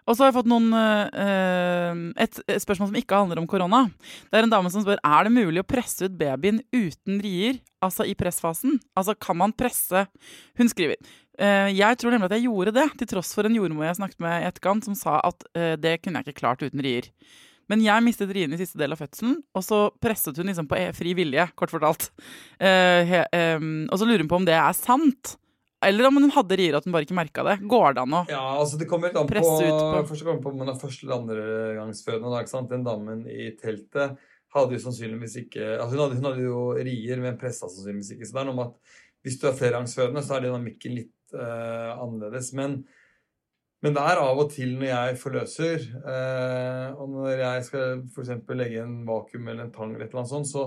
[0.06, 3.84] Og så har jeg fått noen, uh, et spørsmål som ikke handler om korona.
[4.30, 7.60] Det er en dame som spør er det mulig å presse ut babyen uten rier,
[7.84, 8.78] altså i pressfasen.
[8.98, 10.06] Altså kan man presse
[10.58, 10.98] Hun skriver
[11.40, 14.24] uh, jeg tror nemlig at jeg gjorde det, til tross for en jordmor jeg snakket
[14.24, 17.10] med i etterkant, som sa at uh, det kunne jeg ikke klart uten rier.
[17.70, 20.74] Men jeg mistet riene i siste del av fødselen, og så presset hun liksom på
[20.74, 22.08] e, fri vilje, kort fortalt.
[22.58, 25.36] He, um, og så lurer hun på om det er sant.
[25.86, 27.56] Eller om hun hadde rier at hun bare ikke merka det.
[27.68, 30.42] Går det an å ja, altså det kommer an presse på, ut på Først kommer
[30.44, 32.64] på om hun er første eller andregangsfødende.
[32.74, 34.18] Den damen i teltet
[34.54, 38.28] hadde jo sannsynligvis ikke altså hun, hadde, hun hadde jo rier, men pressa sannsynligvis ikke.
[38.28, 41.96] Så det er noe med at hvis du er flergangsfødende, så er dynamikken litt uh,
[42.00, 42.52] annerledes.
[42.56, 42.76] Men,
[43.84, 48.32] men, det er av og til når jeg forløser, uh, og når jeg skal f.eks.
[48.56, 50.66] legge en vakuum eller en tang, eller et eller annet sånt, så,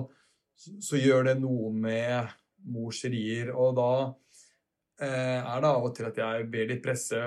[0.58, 2.34] så, så gjør det noe med
[2.74, 3.52] mors rier.
[3.58, 3.92] Og da
[5.08, 7.20] er det av og til at jeg ber de presse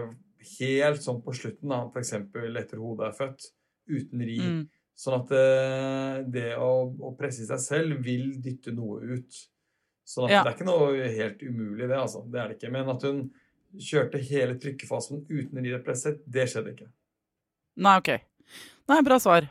[0.57, 2.13] helt sånn på slutten, da, f.eks.
[2.17, 3.49] etter hodet er født,
[3.91, 4.39] uten ri.
[4.41, 4.63] Mm.
[4.97, 9.43] Sånn at eh, det å, å, presse seg selv vil dytte noe ut.
[10.07, 10.45] Sånn at ja.
[10.45, 11.99] det er ikke noe helt umulig, det.
[11.99, 12.23] altså.
[12.31, 12.73] Det er det ikke.
[12.73, 13.27] Men at hun
[13.83, 16.89] kjørte hele trykkefasen uten ri og presset, det skjedde ikke.
[17.85, 18.15] Nei, OK.
[18.89, 19.51] Nei, bra svar.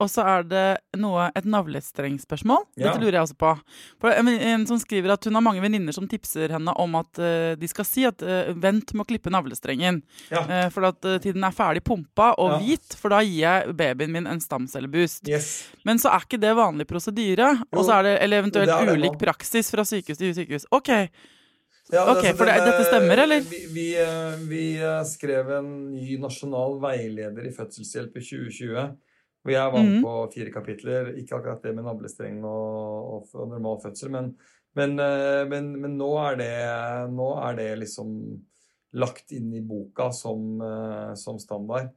[0.00, 0.66] Og så er det
[1.00, 2.64] noe, et navlestrengspørsmål.
[2.78, 2.88] Ja.
[2.88, 3.52] Dette lurer jeg også på.
[4.00, 7.20] For en, en som skriver at Hun har mange venninner som tipser henne om at
[7.20, 10.00] uh, de skal si at uh, vent med å klippe navlestrengen.
[10.32, 10.44] Ja.
[10.48, 12.60] Uh, for at tiden er ferdig pumpa og ja.
[12.62, 15.28] hvit, for da gir jeg babyen min en stamcelleboost.
[15.28, 15.50] Yes.
[15.88, 17.52] Men så er ikke det vanlig prosedyre.
[17.74, 20.66] Og så er det, eller eventuelt det det ulik praksis fra sykehus til sykehus.
[20.72, 20.90] Ok,
[21.90, 23.44] ja, ok, altså, For det, dette stemmer, eller?
[23.50, 23.86] Vi, vi,
[24.48, 24.64] vi,
[25.10, 28.84] skrev en ny nasjonal veileder i fødselshjelp i 2020
[29.42, 30.04] hvor jeg med mm.
[30.04, 31.12] på fire kapitler.
[31.20, 34.30] Ikke akkurat det med navlestreng og, og, og normal fødsel, men,
[34.76, 36.52] men, eh, men, men nå, er det,
[37.14, 38.14] nå, er det, liksom
[39.00, 41.92] lagt inn i boka som, eh, som standard.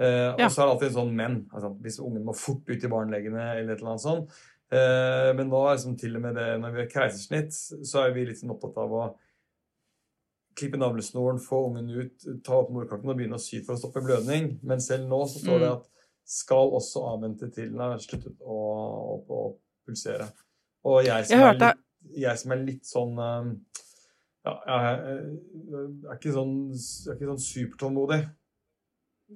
[0.00, 0.46] Eh, ja.
[0.46, 1.40] Og så er det alltid en sånn men.
[1.52, 4.38] Altså, hvis ungen må fort ut i barnelegene eller et eller annet sånt.
[4.68, 7.56] Eh, men nå er liksom til og med det når vi har keisersnitt,
[7.88, 9.04] så er vi litt sånn opptatt av å
[10.58, 14.02] klippe navlesnoren, få ungen ut, ta opp morkaken og begynne å sy for å stoppe
[14.04, 14.56] blødning.
[14.66, 15.76] Men selv nå så står det mm.
[15.76, 15.97] at
[16.28, 19.42] skal også avvente til den har sluttet å, å, å
[19.86, 20.28] pulsere.
[20.88, 21.84] Og jeg som, Jeg er, litt,
[22.22, 23.48] jeg som er litt sånn eh,
[24.48, 25.22] Ja, jeg er,
[26.08, 28.20] er ikke sånn, jeg er ikke sånn supertålmodig.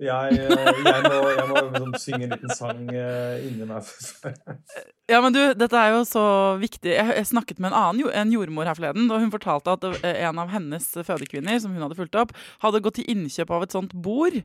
[0.00, 3.88] Jeg, eh, jeg, må, jeg må liksom synge en liten sang eh, inni meg.
[5.12, 6.22] Ja, men du, dette er jo så
[6.56, 6.88] viktig.
[6.94, 10.38] Jeg, snakket med en annen en jordmor her forleden, og hun fortalte at eh, en
[10.40, 12.32] av hennes fødekvinner, som hun hadde fulgt opp,
[12.64, 14.38] hadde gått til innkjøp av et sånt bord.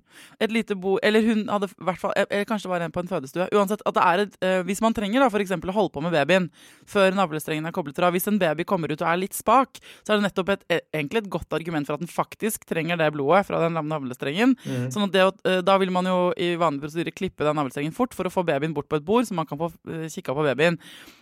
[0.43, 3.10] Et lite bord Eller hun hadde hvert fall Eller kanskje det var en på en
[3.10, 3.47] fødestue.
[3.56, 6.03] Uansett, at det er et eh, Hvis man trenger da for eksempel å holde på
[6.03, 6.49] med babyen
[6.88, 10.13] før navlestrengen er koblet fra, hvis en baby kommer ut og er litt spak, så
[10.13, 13.10] er det nettopp et, eh, egentlig et godt argument for at den faktisk trenger det
[13.15, 14.56] blodet fra den navlestrengen.
[14.93, 18.15] Sånn at det, eh, da vil man jo i vanlig prosedyre klippe den navlestrengen fort
[18.17, 20.45] for å få babyen bort på et bord, så man kan få eh, kikka på
[20.47, 20.57] babyen.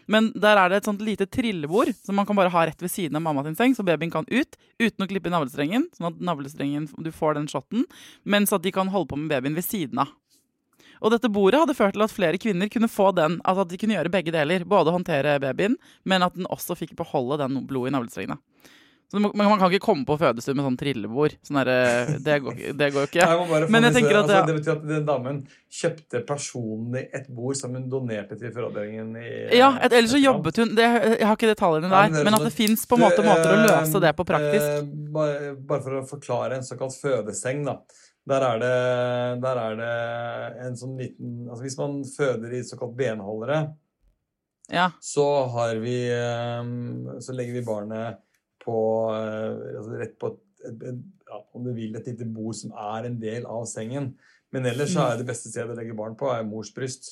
[0.06, 2.94] Men der er det et sånt lite trillebord som man kan bare ha rett ved
[2.94, 6.22] siden av mamma sin seng, så babyen kan ut uten å klippe navlestrengen, sånn at
[6.22, 7.88] navlestrengen, du får den shotten,
[8.24, 10.14] mens at de kan holde på med babyen ved siden av.
[11.04, 13.80] Og dette bordet hadde ført til at flere kvinner kunne få den, altså at de
[13.82, 14.64] kunne gjøre begge deler.
[14.66, 15.76] Både håndtere babyen,
[16.08, 18.40] men at den også fikk beholde den blodet i navlestrengene.
[19.16, 21.36] Så du man kan ikke komme på fødestue med sånn trillebord.
[21.48, 23.28] Sånn der, det, går, det går jo ikke.
[23.48, 25.38] Må Men jeg tenker at altså, det- betyr at den damen
[25.72, 30.60] kjøpte personlig et bord som hun donerte til fødeavdelingen i Ja, et, ellers så jobbet
[30.60, 33.06] hun det, Jeg har ikke detaljene der, men men at sånn- det fins på en
[33.06, 34.68] måte måter å eh, løse det på praktisk.
[34.68, 34.82] eh,
[35.16, 37.78] bare, bare for å forklare en såkalt fødeseng, da.
[38.28, 42.96] Der er, det, der er det en sånn liten Altså hvis man føder i såkalt
[42.98, 43.64] benholdere,
[44.74, 44.90] Ja.
[45.00, 46.64] så har vi eh,
[47.22, 48.18] Så legger vi barnet
[48.66, 48.80] på
[49.16, 53.10] eh, altså rett på et, et, ja, om du vil, et lite bord som er
[53.12, 54.14] en del av sengen.
[54.54, 57.10] Men ellers så er det beste stedet å legge barn på, er mors bryst.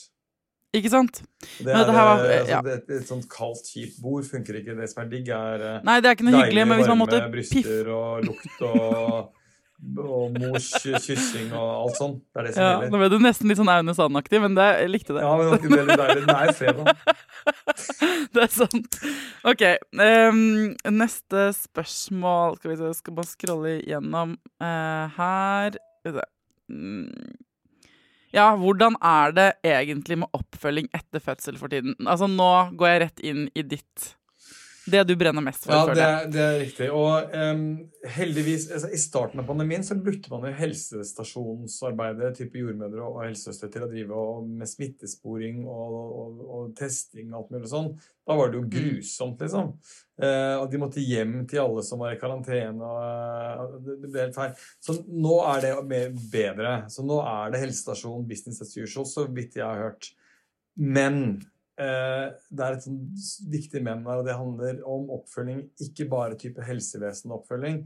[0.73, 1.19] Ikke sant?
[1.61, 2.37] Det er, det her var- ja.
[2.39, 2.61] altså, ja.
[2.65, 4.73] det, et sånt kaldt, kjipt bord funker ikke.
[4.79, 7.01] Det som er digg, er eh, Nei, det er ikke noe hyggelig, men hvis man
[7.03, 9.42] måtte varme bryster og lukt og,
[10.03, 12.21] og mors kyssing og alt sånt.
[12.31, 12.91] Det er det som ja, gjelder.
[12.93, 15.23] Nå ble du nesten litt sånn Aune Sand-aktig, men det, jeg likte det.
[15.25, 16.25] Ja, men det var ikke veldig deilig.
[16.29, 16.93] Nei, er fredag.
[18.33, 18.97] Det er sant.
[19.45, 19.63] OK.
[19.99, 20.37] Um,
[20.95, 25.77] neste spørsmål Skal vi se, jeg skal bare scrolle gjennom uh, her.
[25.99, 26.25] Skal vi se.
[26.73, 27.35] Mm.
[28.33, 31.93] Ja, hvordan er det egentlig med oppfølging etter fødsel for tiden?
[32.01, 34.13] Altså, nå går jeg rett inn i ditt
[34.85, 36.87] Det du brenner mest for, Ja, det det er riktig.
[36.91, 37.65] Og um,
[38.15, 43.69] heldigvis, altså, I starten av pandemien så brukte man jo helsestasjonsarbeidere, type jordmødre og helsesøstre,
[43.71, 47.91] til å drive og, med smittesporing og, og, og testing og alt mulig sånn.
[48.27, 49.71] Da var det jo grusomt, liksom.
[50.19, 52.89] Uh, og de måtte hjem til alle som var i karantene.
[52.89, 54.67] og uh, det, det ble helt feil.
[54.83, 56.75] Så nå er det bedre.
[56.91, 60.11] Så nå er det helsestasjon business as usual, så vidt jeg har hørt.
[60.75, 62.99] Men eh, det er et sånn
[63.49, 65.63] viktig men her, og det handler om oppfølging.
[65.87, 67.79] Ikke bare type helsevesenoppfølging,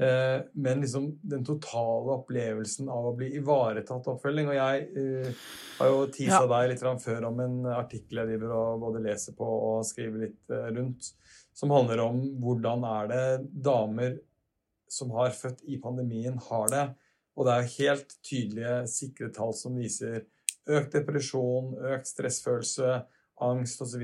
[0.00, 4.50] eh, men liksom den totale opplevelsen av å bli ivaretatt oppfølging.
[4.52, 5.46] Og jeg eh,
[5.78, 6.50] har jo tisa Ja.
[6.50, 10.52] deg litt før om en artikkel jeg driver og både leser på og skriver litt
[10.52, 11.14] eh, rundt,
[11.52, 13.24] som handler om hvordan er det
[13.64, 14.20] damer
[14.92, 16.84] som har født i pandemien, har det.
[17.36, 20.26] Og det er helt tydelige, sikre tall som viser
[20.68, 23.00] økt depresjon, økt stressfølelse,
[23.40, 24.02] angst osv.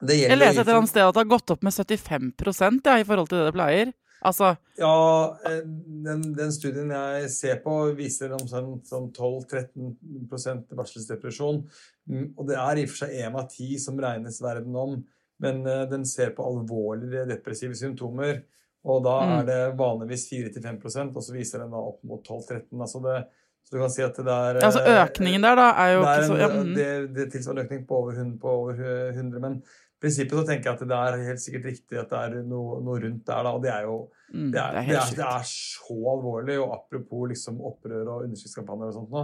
[0.00, 2.80] Det Jeg gjelder leser et eller annet sted at det har gått opp med 75
[2.86, 3.92] ja, i forhold til det det pleier.
[4.22, 5.62] Altså, Ja, eh,
[6.04, 11.62] den, den studien jeg ser på, viser omtrent sånn 12-13 barselsdepresjon.
[12.08, 14.98] Mm, Og det er i og for seg én av ti som regnes verden om,
[15.40, 18.42] men eh, den ser på alvorlige depressive symptomer.
[18.84, 19.32] Og da Mm.
[19.40, 23.18] er det vanligvis 4-5% og så viser den da opp mot 12-13 altså det,
[23.66, 26.10] Så du kan si at det er Ja, altså økningen der, da, er jo det
[26.10, 26.72] er ikke så ja, mm.
[26.78, 30.46] det, det tilsvarer en økning på over 100, på over 100 men i prinsippet så
[30.48, 33.44] tenker jeg at det er helt sikkert riktig at det er noe, noe rundt der,
[33.44, 36.74] da, og det er jo Mm, det er, det er det, er, så alvorlig, og
[36.76, 39.22] apropos liksom opprør og underskriftskampanjer og sånt nå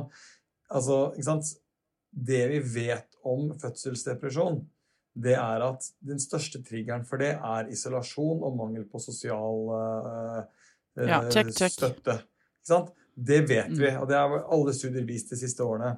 [0.75, 1.53] altså, ikke sant?
[2.27, 4.63] Det vi vet om fødselsdepresjon,
[5.27, 10.41] det er at den største triggeren for det er isolasjon og mangel på sosial eh,
[10.97, 11.75] eh, Ja, check, check.
[11.77, 12.19] støtte.
[12.25, 12.91] Ikke sant?
[13.17, 14.01] Det vet vi, Mm.
[14.03, 15.97] og det har alle studier vist de siste årene.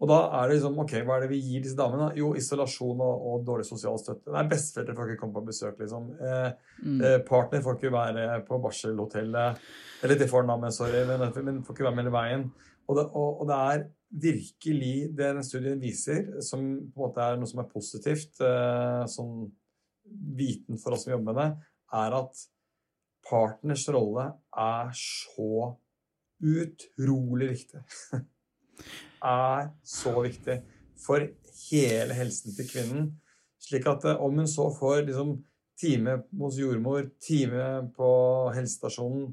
[0.00, 2.14] Og da er det liksom, ok, hva er det vi gir disse damene?
[2.16, 4.32] Jo, isolasjon og, og dårlig sosial støtte.
[4.32, 6.10] Nei, besteforeldre får ikke komme på besøk, liksom.
[6.20, 7.00] Eh, Mm.
[7.04, 9.58] Eh, Partner får ikke være på barselhotellet.
[10.02, 12.46] Eller det får navnet, sorry, men, men får ikke være med hele veien.
[12.88, 17.20] Og det, og, og det er virkelig det den studien viser, som på en måte
[17.20, 19.52] er noe som er positivt, eh, sånn
[20.40, 21.48] viten for oss som jobber med det,
[22.00, 22.40] er at
[23.28, 24.24] partners rolle
[24.56, 25.76] er så
[26.40, 27.82] utrolig viktig.
[29.20, 30.60] er så viktig
[31.00, 31.26] for
[31.70, 33.10] hele helsen til kvinnen.
[33.60, 35.36] Slik at eh, om hun så får liksom
[35.80, 38.10] time hos jordmor, time på
[38.56, 39.30] helsestasjonen,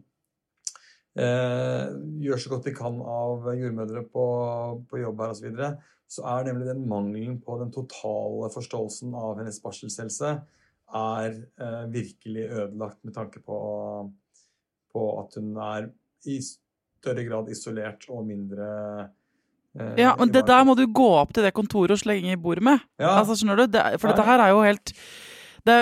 [1.20, 1.88] eh,
[2.24, 4.28] gjør så godt de kan av jordmødre på,
[4.88, 5.72] på jobb her osv., så, videre,
[6.08, 10.38] så er nemlig den mangelen på den totale forståelsen av hennes barselshelse
[10.96, 13.58] er eh, virkelig ødelagt med tanke på,
[14.94, 15.90] på, at hun er
[16.28, 16.38] i
[17.08, 18.68] større grad isolert og mindre
[19.78, 22.40] eh, Ja, men det der må du gå opp til det kontoret og slenge i
[22.40, 22.86] bordet med.
[23.00, 23.18] Ja.
[23.20, 23.68] Altså, skjønner du?
[23.72, 24.94] Det, for dette her er jo helt
[25.68, 25.78] det,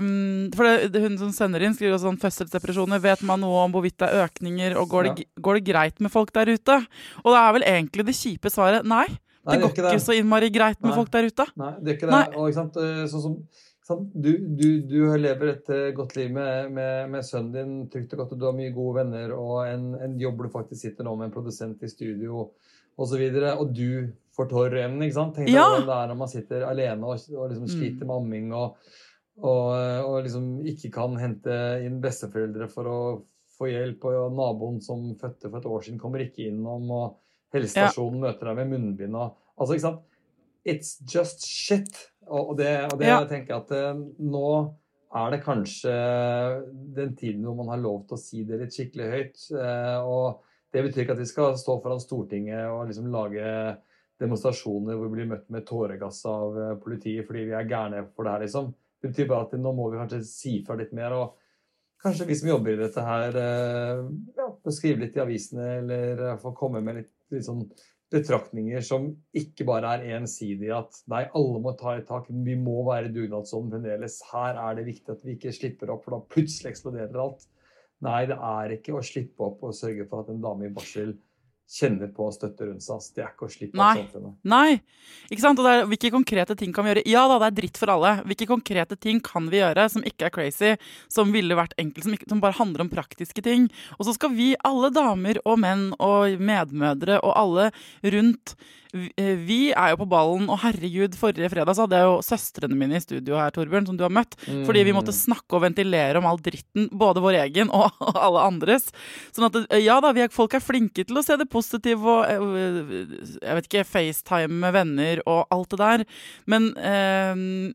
[0.00, 2.98] um, for det, Hun som sender inn, skriver sånn fødselsdepresjoner.
[3.04, 6.12] Vet man noe om hvorvidt det er økninger, og går det, går det, greit med
[6.12, 6.78] folk der ute?
[7.22, 9.06] Og det er vel egentlig det kjipe svaret nei.
[9.46, 10.96] nei det, går ikke, ikke så innmari greit med nei.
[10.98, 11.46] folk der ute.
[11.60, 12.22] Nei, det er ikke det.
[12.34, 13.36] Og, ikke sant, eh, sånn som
[13.98, 18.22] du, du, du, lever et eh, godt liv med, med, med, sønnen din, trygt og
[18.22, 21.16] godt, og du har mye gode venner og en, en jobb du faktisk sitter nå
[21.18, 22.46] med en produsent i studio
[23.00, 25.10] osv., og, så og du får tårer i øynene.
[25.10, 25.68] Tenk deg ja.
[25.68, 28.52] hvordan det er når man sitter alene og, og liksom sliter med amming.
[28.56, 28.76] og
[29.40, 29.72] og,
[30.04, 31.54] og, liksom ikke kan hente
[31.86, 32.98] inn besteforeldre for å
[33.56, 34.04] få hjelp.
[34.10, 36.90] Og naboen som fødte for et år siden, kommer ikke innom.
[36.92, 38.28] Og helsestasjonen ja.
[38.28, 39.16] møter deg med munnbind.
[39.16, 40.06] Og, altså, ikke sant?
[40.64, 41.90] It's just shit.
[42.30, 43.18] Og, det, og det ja.
[43.22, 44.50] jeg tenker at eh, nå
[45.10, 45.92] er det kanskje
[46.94, 49.46] den tiden hvor man har lov til å si det litt skikkelig høyt.
[49.56, 53.48] Eh, og det betyr ikke at vi skal stå foran Stortinget og liksom lage
[54.20, 58.28] demonstrasjoner hvor vi blir møtt med tåregass av eh, politiet fordi vi er gærne for
[58.28, 58.72] det her, liksom.
[59.00, 61.16] Det betyr bare at nå må vi kanskje si fra litt mer.
[61.16, 61.38] og
[62.04, 63.36] Kanskje vi som jobber i dette her,
[64.36, 67.60] ja, skrive litt i avisene eller få komme med litt, litt sånn
[68.10, 70.74] betraktninger som ikke bare er ensidige.
[70.76, 74.20] At nei, alle må ta i tak, vi må være dugnadsånd fremdeles.
[74.32, 77.46] Her er det viktig at vi ikke slipper opp, for da plutselig eksploderer alt.
[78.04, 81.14] Nei, det er ikke å slippe opp og sørge for at en dame i barsel
[81.70, 83.04] kjenner på støtte rundt seg.
[83.14, 83.92] Det er ikke å slippe Nei.
[84.00, 84.34] samfunnet.
[84.50, 84.80] Nei.
[85.30, 85.60] Ikke sant?
[85.62, 87.04] Og er, hvilke konkrete ting kan vi gjøre?
[87.08, 88.16] Ja da, det er dritt for alle.
[88.26, 90.72] Hvilke konkrete ting kan vi gjøre som ikke er crazy,
[91.12, 93.70] som ville vært enkelt, som, ikke, som bare handler om praktiske ting?
[93.98, 97.70] Og så skal vi, alle damer og menn og medmødre og alle
[98.02, 98.56] rundt
[98.90, 102.98] vi er jo på ballen, og herregud, forrige fredag så hadde jeg jo søstrene mine
[102.98, 104.34] i studio her, Torbjørn, som du har møtt.
[104.46, 104.64] Mm.
[104.66, 108.88] Fordi vi måtte snakke og ventilere om all dritten, både vår egen og alle andres.
[109.36, 112.26] Sånn at eh, ja da, er, folk er flinke til å se det positive og
[112.26, 113.04] eh,
[113.38, 116.06] jeg vet ikke, FaceTime med venner og alt det der.
[116.50, 117.70] Men, eh,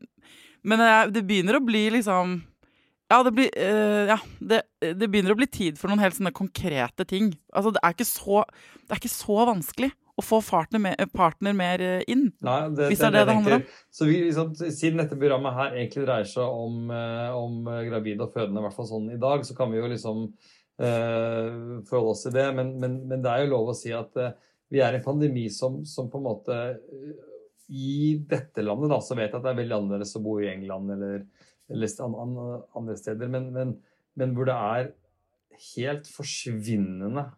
[0.66, 2.40] men det begynner å bli liksom
[3.06, 6.32] ja, det, blir, uh, ja det, det, begynner å bli tid for noen helt sånne
[6.34, 7.30] konkrete ting.
[7.54, 8.42] Altså, det er ikke så,
[8.82, 12.30] det er ikke så vanskelig å få partner, partner mer eh, inn.
[12.44, 13.64] Nei, det, hvis det er det det, handler om.
[13.92, 18.32] Så vi, liksom, Siden dette programmet her egentlig dreier seg om, eh, om gravide og
[18.32, 22.24] fødende, i hvert fall sånn i dag, så kan vi jo liksom uh, forholde oss
[22.26, 22.46] til det.
[22.56, 24.32] Men, men, men, det er jo lov å si at uh,
[24.72, 26.60] vi er i en pandemi som, som, på en måte
[27.68, 30.48] I dette landet da, så vet jeg at det er veldig annerledes å bo i
[30.50, 31.26] England eller,
[31.70, 33.76] eller andre steder, men,
[34.16, 34.90] men hvor det er
[35.76, 37.28] helt forsvinnende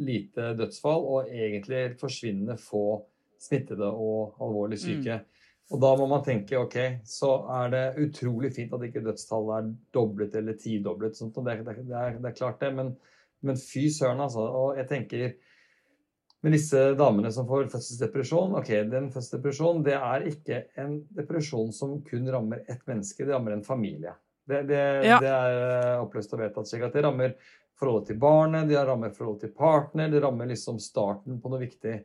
[0.00, 3.02] lite dødsfall og egentlig forsvinnende få
[3.42, 4.84] smittede og alvorlig mm.
[4.84, 5.20] syke.
[5.20, 5.28] Mm.
[5.72, 6.76] Og da må man tenke ok,
[7.08, 7.30] så
[7.62, 11.16] er det utrolig fint at ikke dødstallet er doblet eller tidoblet.
[11.16, 12.72] Sånt, og det, det, det, er, det, er, klart, det.
[12.76, 12.92] Men,
[13.46, 14.44] men fy søren, altså.
[14.44, 15.32] Og jeg tenker
[16.42, 22.00] med disse damene som får fødselsdepresjon ok, den fødselsdepresjonen det er ikke en depresjon som
[22.04, 24.16] kun rammer ett menneske, det rammer en familie.
[24.50, 25.20] Det, det, ja.
[25.22, 26.66] det er oppløst og vedtatt.
[26.66, 27.36] slik at Det rammer
[27.82, 31.96] forholdet til barnet, de rammer forholdet til partner, det rammer liksom starten på noe viktig.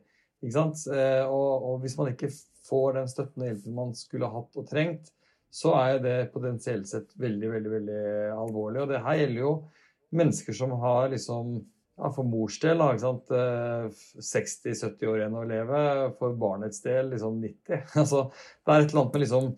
[0.42, 0.82] Ikke sant?
[0.90, 2.30] Eh, og, og, hvis man ikke
[2.68, 5.10] får den støtten og hjelpen man skulle hatt og trengt,
[5.50, 8.02] så er det potensielt sett veldig, veldig, veldig
[8.36, 8.82] alvorlig.
[8.82, 9.52] Og det her gjelder jo
[10.18, 11.58] mennesker som har liksom
[11.98, 15.80] ja, For mors del 60-70 eh, år igjen å leve.
[16.20, 17.88] For barnets del liksom 90.
[18.04, 18.28] Altså,
[18.62, 19.48] det er et eller annet med liksom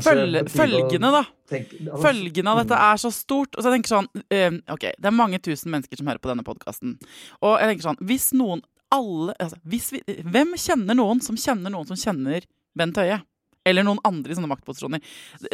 [0.00, 1.20] Følge, følgene, da.
[1.50, 3.54] Altså, følgene av dette er så stort.
[3.54, 6.30] Og så jeg tenker sånn uh, Ok, det er mange tusen mennesker som hører på
[6.32, 6.96] denne podkasten.
[7.42, 11.72] Og jeg tenker sånn Hvis noen alle altså, hvis vi, Hvem kjenner noen som kjenner
[11.72, 12.46] noen som kjenner
[12.78, 13.20] Bent Høie?
[13.68, 15.02] Eller noen andre i sånne maktposisjoner.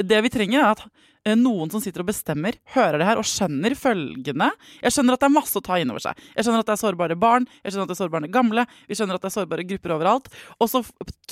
[0.07, 0.85] Det vi trenger, er at
[1.35, 4.51] noen som sitter og bestemmer, hører det her og skjønner følgende.
[4.85, 6.21] Jeg skjønner at det er masse å ta inn over seg.
[6.37, 8.99] Jeg skjønner at det er sårbare barn, jeg skjønner at det er sårbare gamle, vi
[8.99, 10.31] skjønner at det er sårbare grupper overalt.
[10.63, 10.83] Og så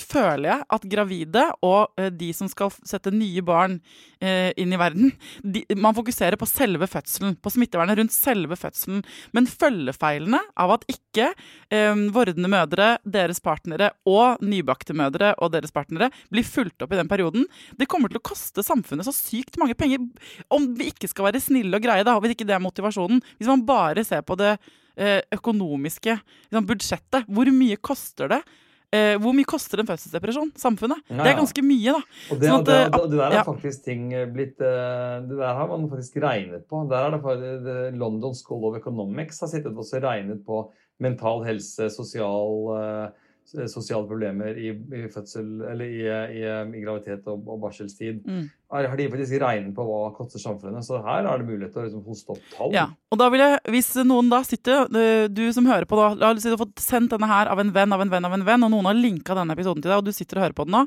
[0.00, 3.78] føler jeg at gravide og eh, de som skal sette nye barn
[4.18, 9.04] eh, inn i verden, de, man fokuserer på selve fødselen, på smittevernet rundt selve fødselen.
[9.37, 11.30] Men følgefeilene av at ikke
[11.70, 16.99] eh, vordende mødre, deres partnere og nybakte mødre og deres partnere blir fulgt opp i
[16.99, 17.47] den perioden,
[17.78, 20.09] det kommer til å koste samfunnet så sykt mange penger penger
[20.57, 23.22] Om vi ikke skal være snille og greie, da, hvis ikke det er motivasjonen.
[23.39, 24.57] Hvis man bare ser på det
[24.97, 26.18] eh, økonomiske
[26.51, 28.43] liksom budsjettet, hvor mye koster det
[28.95, 30.53] eh, hvor mye koster en fødselsdepresjon?
[30.61, 31.03] Samfunnet?
[31.11, 32.03] Ja, Det er ganske mye, da.
[32.30, 33.45] Og det, Sånn at, det, det, det der er ja.
[33.47, 36.85] faktisk ting blitt eh, Det der har man faktisk regnet på.
[36.91, 40.64] Der er det, faktisk- det London School of Economics har sittet og regnet på
[41.03, 42.68] mental helse, sosial,
[43.70, 46.02] sosiale problemer i, i fødsel Eller i,
[46.40, 46.44] i,
[46.78, 48.22] i graviditet og, og barselstid.
[48.26, 48.46] Mm.
[48.74, 50.82] Har, har de faktisk regnet på hva koster samfunnet?
[50.86, 52.72] Så her er det mulighet til å liksom hoste opp tall.
[52.74, 56.09] Ja, og da vil jeg, Hvis noen da sitter, eh, du som hører på, da,
[56.18, 58.26] la oss si du har fått sendt denne her av en venn av en venn,
[58.26, 60.46] av en venn, og noen har linka denne episoden til deg, og du sitter og
[60.46, 60.82] hører på den nå,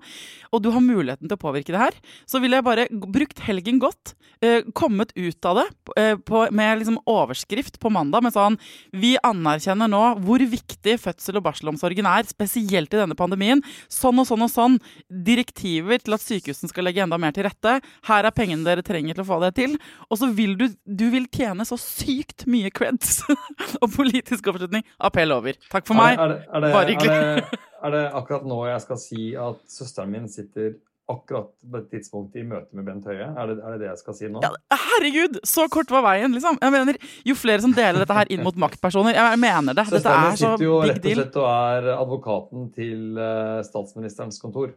[0.51, 3.80] og du har muligheten til å påvirke det her, så ville jeg bare brukt helgen
[3.80, 5.68] godt, eh, kommet ut av det
[6.01, 8.59] eh, på, med liksom overskrift på mandag med sånn
[8.91, 13.62] Vi anerkjenner nå hvor viktig fødsel- og barselomsorgen er, spesielt i denne pandemien.
[13.91, 14.78] Sånn og sånn og sånn.
[15.08, 17.78] Direktiver til at sykehusene skal legge enda mer til rette.
[18.10, 19.78] Her er pengene dere trenger til å få det til.
[20.10, 23.22] Og så vil du, du vil tjene så sykt mye creds
[23.82, 24.86] og politisk oppslutning.
[24.99, 25.60] Appell over.
[25.72, 26.18] Takk for meg.
[26.18, 27.14] Er det, er, det, Bare hyggelig.
[27.14, 30.76] er, det, er det akkurat nå jeg skal si at søsteren min sitter
[31.12, 33.30] akkurat på et tidspunkt i møte med Bent Høie?
[33.30, 34.41] Er det er det, det jeg skal si nå?
[34.43, 34.51] Ja,
[34.84, 36.60] herregud, så kort var veien, liksom.
[36.64, 39.88] Jeg mener, Jo flere som deler dette her inn mot maktpersoner Jeg mener det.
[39.88, 44.39] Dette Søsteren er så sitter jo rett og slett og er advokaten til eh, statsministerens
[44.43, 44.76] kontor.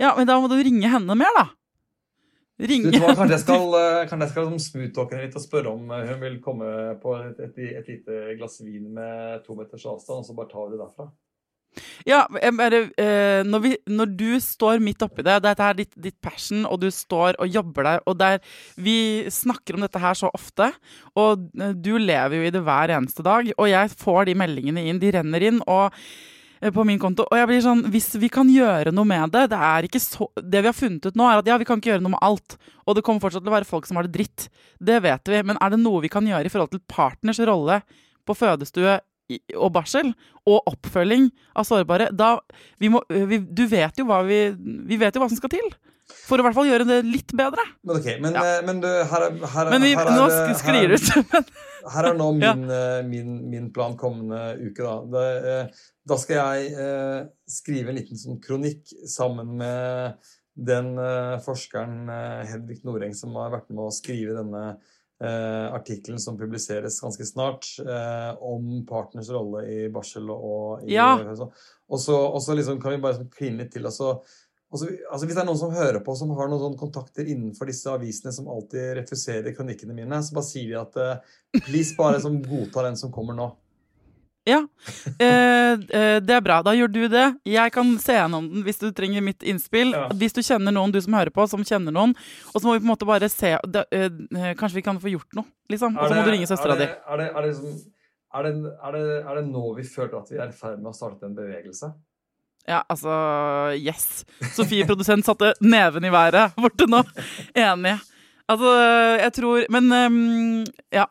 [0.00, 1.48] Ja, Men da må du ringe henne mer, da.
[2.54, 4.82] Du Ringe vet hva, Kanskje jeg skal, eh, kanskje jeg skal liksom
[5.24, 6.68] litt og spørre om eh, hun vil komme
[7.02, 10.68] på et, et, et lite glass vin med to meters avstand, og så bare tar
[10.68, 11.08] vi det derfra.
[12.06, 16.16] Ja, bare, eh, når, vi, når du står midt oppi det, dette er ditt, ditt
[16.22, 18.38] passion, og du står og jobber der, og der
[18.76, 20.70] Vi snakker om dette her så ofte,
[21.18, 24.86] og eh, du lever jo i det hver eneste dag, og jeg får de meldingene
[24.88, 25.94] inn, de renner inn, og
[26.60, 29.48] eh, på min konto, og jeg blir sånn, Hvis vi kan gjøre noe med det
[29.52, 31.82] Det er ikke så, det vi har funnet ut nå, er at ja, vi kan
[31.82, 32.58] ikke gjøre noe med alt.
[32.84, 34.48] Og det kommer fortsatt til å være folk som har det dritt.
[34.78, 35.42] Det vet vi.
[35.46, 37.80] Men er det noe vi kan gjøre i forhold til partners rolle
[38.24, 38.98] på fødestue
[39.56, 40.10] og barsel,
[40.44, 42.34] og oppfølging av sårbare, da
[42.82, 44.42] vi må, vi, Du vet jo hva vi
[44.90, 45.70] Vi vet jo hva som skal til.
[46.28, 47.62] For å i hvert fall gjøre det litt bedre.
[47.82, 48.42] Men ok, men, Ja.
[48.44, 51.00] eh, men du, her er, her, er- Men vi, her er, nå eh, sklir det
[51.00, 51.48] ut.
[51.94, 53.02] Her er nå min, ja.
[53.04, 54.84] min, min plan kommende uke.
[54.84, 60.16] Da, det, eh, da skal jeg eh, skrive en liten sånn kronikk sammen med
[60.56, 64.64] den eh, forskeren eh, Hedvig Noreng som har vært med å skrive denne
[65.22, 71.14] eh, artikkelen som publiseres ganske snart, eh, om partners rolle i barsel og i Ja.
[71.88, 73.86] Og så, og så liksom kan vi bare sånn kline litt til.
[73.86, 74.22] Altså,
[74.72, 77.70] altså, altså Hvis det er noen som hører på, som har noen sånne kontakter innenfor
[77.70, 82.22] disse avisene som alltid refuserer kronikkene mine, så bare sier de at eh, please bare
[82.24, 83.52] som godta den som kommer nå.
[84.44, 84.58] Ja,
[85.18, 86.58] eh, eh, det er bra.
[86.62, 87.24] Da gjør du det.
[87.48, 89.94] Jeg kan se gjennom den hvis du trenger mitt innspill.
[89.96, 90.10] Ja.
[90.20, 92.12] Hvis du kjenner noen, du som hører på, som kjenner noen.
[92.52, 95.00] Og så må vi på en måte bare se det, eh, eh, Kanskje vi kan
[95.00, 95.96] få gjort noe, liksom.
[95.96, 96.90] Og så må du ringe søstera er di.
[96.92, 97.78] er, det, er, liksom,
[98.36, 101.24] er, er, det, er nå vi føler at vi er i ferd med å starte
[101.30, 101.94] en bevegelse?
[102.68, 103.14] Ja, altså
[103.76, 104.24] Yes.
[104.52, 107.00] Sofie produsent satte neven i været borte nå.
[107.56, 107.96] Enig.
[108.44, 108.70] Altså,
[109.22, 111.08] jeg tror Men um, ja.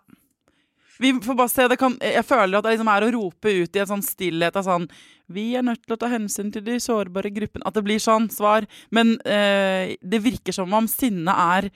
[1.01, 1.65] Vi får bare se.
[1.79, 4.67] Kan, jeg føler at det liksom er å rope ut i en sånn stillhet av
[4.67, 4.85] sånn
[5.33, 7.65] Vi er nødt til å ta hensyn til de sårbare gruppene.
[7.65, 8.67] At det blir sånn svar.
[8.93, 11.69] Men eh, det virker som om sinnet er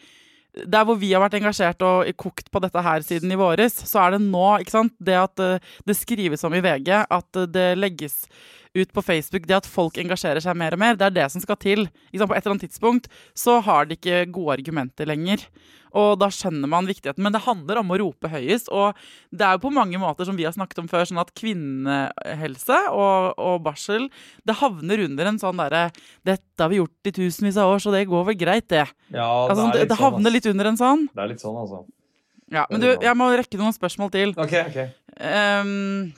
[0.65, 4.05] der hvor vi har vært engasjert og kokt på dette her siden i våres, så
[4.05, 4.95] er det nå ikke sant?
[4.97, 8.24] det at eh, det skrives om i VG, at eh, det legges
[8.78, 11.43] ut på Facebook, det at folk engasjerer seg mer og mer, det er det som
[11.43, 11.88] skal til.
[11.88, 15.43] På et eller annet tidspunkt så har de ikke gode argumenter lenger.
[15.97, 17.23] Og da skjønner man viktigheten.
[17.23, 18.69] Men det handler om å rope høyest.
[18.75, 18.97] Og
[19.32, 22.80] det er jo på mange måter, som vi har snakket om før, sånn at kvinnehelse
[22.91, 24.09] og, og barsel
[24.47, 25.88] det havner under en sånn derre
[26.28, 28.91] 'Dette har vi gjort i tusenvis av år, så det går vel greit, det'.
[29.13, 30.36] Ja, Altså, det, det sånn, havner ass.
[30.36, 31.07] litt under en sånn.
[31.13, 31.86] Det er litt sånn, altså.
[32.51, 34.32] Ja, Men du, jeg må rekke noen spørsmål til.
[34.39, 34.78] Ok, ok.
[35.19, 36.13] Um,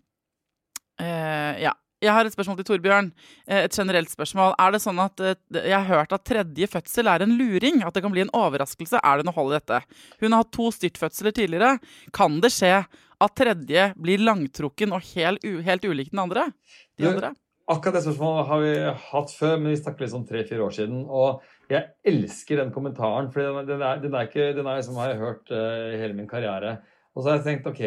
[1.01, 1.74] uh, ja.
[2.00, 3.10] Jeg har et spørsmål til Torbjørn.
[3.47, 4.54] Eh, Et generelt spørsmål.
[4.56, 7.84] Er det sånn at eh, Jeg har hørt at tredje fødsel er en luring?
[7.84, 9.02] At det kan bli en overraskelse?
[9.04, 9.82] Er det noe hold i dette?
[10.22, 11.76] Hun har hatt to styrtfødsler tidligere.
[12.16, 12.86] Kan det skje
[13.20, 16.50] at tredje blir langtrukken og helt, helt ulik den andre?
[16.95, 17.34] De andre?
[17.70, 18.72] Akkurat det spørsmålet har vi
[19.12, 21.04] hatt før, men vi snakker litt sånn tre-fire år siden.
[21.06, 24.97] Og jeg elsker den kommentaren, for den, den, er, den, er ikke, den er liksom,
[24.97, 26.80] har jeg hørt uh, hele min karriere.
[27.14, 27.84] Og så har jeg tenkt ok,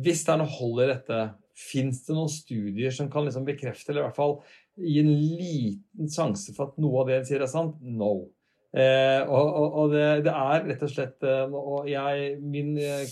[0.00, 1.20] hvis det er noe hold i dette,
[1.58, 4.36] fins det noen studier som kan liksom bekrefte, eller i hvert fall
[4.78, 7.78] gi en liten sjanse for at noe av det de sier er sant?
[7.82, 8.28] No.
[8.68, 13.06] Eh, og og, det, det er rett og slett eh, Og jeg, min eh,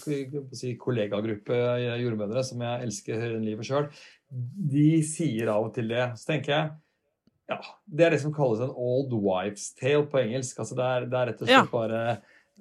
[0.52, 3.86] si, kollegagruppe eh, jordmødre, som jeg elsker høyere enn livet sjøl,
[4.74, 6.10] de sier av og til det.
[6.20, 6.74] Så tenker jeg
[7.48, 10.58] ja, Det er det som kalles en old wives tale på engelsk.
[10.60, 11.72] altså Det er, det er rett og slett Ja.
[11.72, 12.02] bare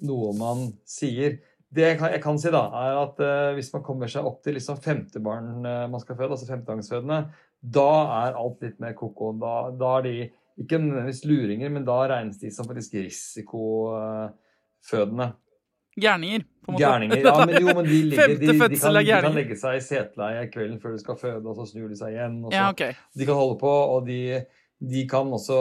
[0.06, 1.38] noe man sier.
[1.76, 4.40] Det jeg kan, jeg kan si, da, er at uh, hvis man kommer seg opp
[4.46, 7.20] til liksom femte barn eh, man skal føde, altså femtegangsfødende,
[7.76, 9.28] da er alt litt mer ko-ko.
[9.42, 10.16] Da, da er de
[10.62, 15.28] ikke nødvendigvis luringer, men da regnes de som faktisk risikofødende.
[15.96, 16.84] Gærninger, på en måte.
[16.84, 18.70] Gærninger, ja, men jo, men de, ligger, de, de, kan,
[19.00, 21.98] de kan legge seg i seteleie kvelden før de skal føde, og så snur de
[22.00, 22.36] seg igjen.
[22.44, 22.92] Og så, Ja, okay.
[23.16, 24.20] De kan holde på, og de,
[24.92, 25.58] de kan også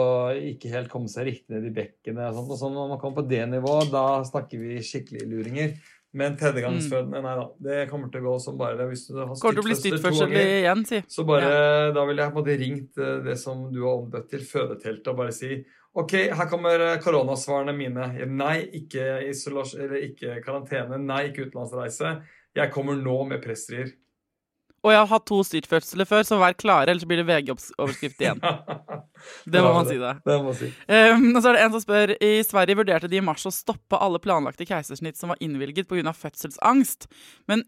[0.51, 2.27] ikke helt komme seg riktig ned i bekkenet.
[2.27, 5.69] Og sånt, og sånn, når man kommer på det nivået, da snakker vi skikkelig luringer.
[6.15, 7.45] Men tredjegangsfødende, nei da.
[7.67, 8.85] Det kommer til å gå som bare det.
[8.91, 9.39] Hvis du har Mm.
[9.41, 9.75] Kommer til å bli
[10.19, 11.01] ganger, igjen, si.
[11.11, 11.49] så bare,
[11.93, 15.09] da ville jeg på en måte ringt eh, det som du har omdøpt til fødeteltet,
[15.11, 15.57] og bare si
[15.95, 18.07] OK, her kommer eh, koronasvarene mine.
[18.27, 20.97] Nei, ikke isolasj, eller ikke karantene.
[20.99, 22.17] Nei, ikke utenlandsreise.
[22.55, 23.91] Jeg kommer nå med presserier.
[24.85, 28.41] Og jeg har hatt to styrtfødsler før, så vær klare, ellers blir det VG-overskrift igjen.
[29.49, 30.11] Det må man si, det.
[30.27, 30.67] Det må si.
[30.85, 33.51] Um, og så er det en som spør I Sverige vurderte de i mars å
[33.53, 36.13] stoppe alle planlagte keisersnitt som var innvilget pga.
[36.13, 37.07] fødselsangst.
[37.49, 37.63] Men,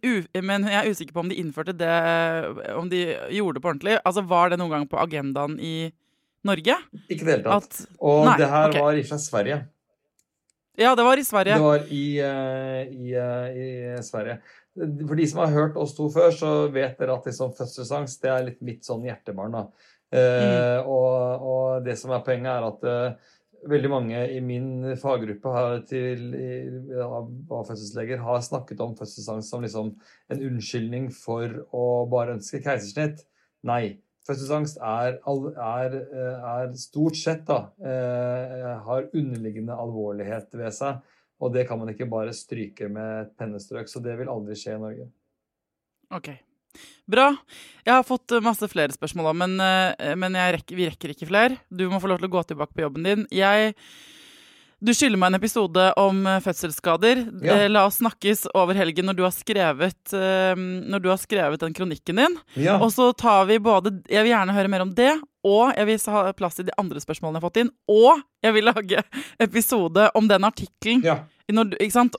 [0.46, 1.96] men jeg er usikker på om de innførte det
[2.78, 3.02] Om de
[3.34, 3.98] gjorde det på ordentlig.
[4.04, 5.90] Altså Var det noen gang på agendaen i
[6.46, 6.78] Norge?
[7.08, 7.82] Ikke i det hele tatt.
[7.82, 8.86] At, Og Nei, det her okay.
[8.86, 9.60] var i og Sverige.
[10.78, 11.58] ja, det var i Sverige.
[11.58, 14.38] Det var i, uh, i, uh, i Sverige.
[14.78, 18.30] For de som har hørt oss to før, så vet dere at liksom fødselsangst det
[18.34, 19.56] er litt mitt sånn hjertebarn.
[19.58, 19.66] da.
[20.14, 23.34] Eh, og, og det som er poenget, er at eh,
[23.68, 29.50] veldig mange i min faggruppe har til, i- av av fødselsleger har snakket om fødselsangst
[29.52, 29.90] som liksom
[30.32, 33.26] en unnskyldning for å bare ønske keisersnitt.
[33.68, 33.98] Nei.
[34.28, 41.02] Fødselsangst er, er, eh, er stort sett da, eh, har underliggende alvorlighet ved seg.
[41.38, 44.76] Og det kan man ikke bare stryke med et pennestrøk, så det vil aldri skje
[44.78, 45.08] i Norge.
[46.14, 46.32] Ok.
[47.08, 47.32] Bra.
[47.86, 51.62] Jeg har fått eh, masse flere spørsmål, men, eh, men rekker, vi rekker ikke flere.
[51.70, 53.26] Du må få lov til å gå tilbake på jobben din.
[53.34, 53.76] Jeg
[54.78, 57.24] du skylder meg en episode om eh, fødselsskader.
[57.48, 57.56] Ja.
[57.72, 62.22] La oss snakkes over helgen når du har skrevet, når du har skrevet den kronikken
[62.22, 62.38] din.
[62.62, 65.16] Ja, Og så tar vi både Jeg vil gjerne høre mer om det,
[65.48, 67.72] og jeg vil ha plass til de andre spørsmålene jeg har fått inn.
[67.92, 69.04] Og jeg vil lage
[69.48, 71.18] episode om den artikkelen, ja.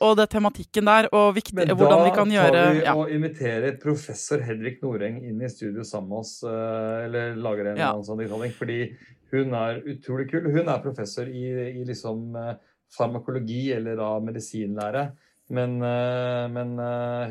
[0.01, 2.95] og det tematikken der, og viktig, Men hvordan da vi kan tar vi ja.
[2.97, 7.77] og inviterer professor Hedvig Noreng inn i studio sammen med oss, eh, eller lager en
[7.77, 7.93] Ja.
[8.03, 8.97] sånn innkalling, fordi
[9.33, 10.51] hun er utrolig kul.
[10.51, 11.47] Hun er professor i,
[11.81, 12.55] i liksom eh,
[12.97, 15.13] farmakologi eller da medisinlære.
[15.51, 16.75] Men, eh, men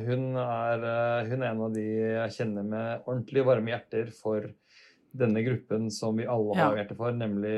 [0.06, 4.48] hun, er, hun er en av de jeg kjenner med ordentlig varme hjerter for
[5.18, 6.84] denne gruppen som vi alle har Ja.
[6.84, 7.56] hjerte for, nemlig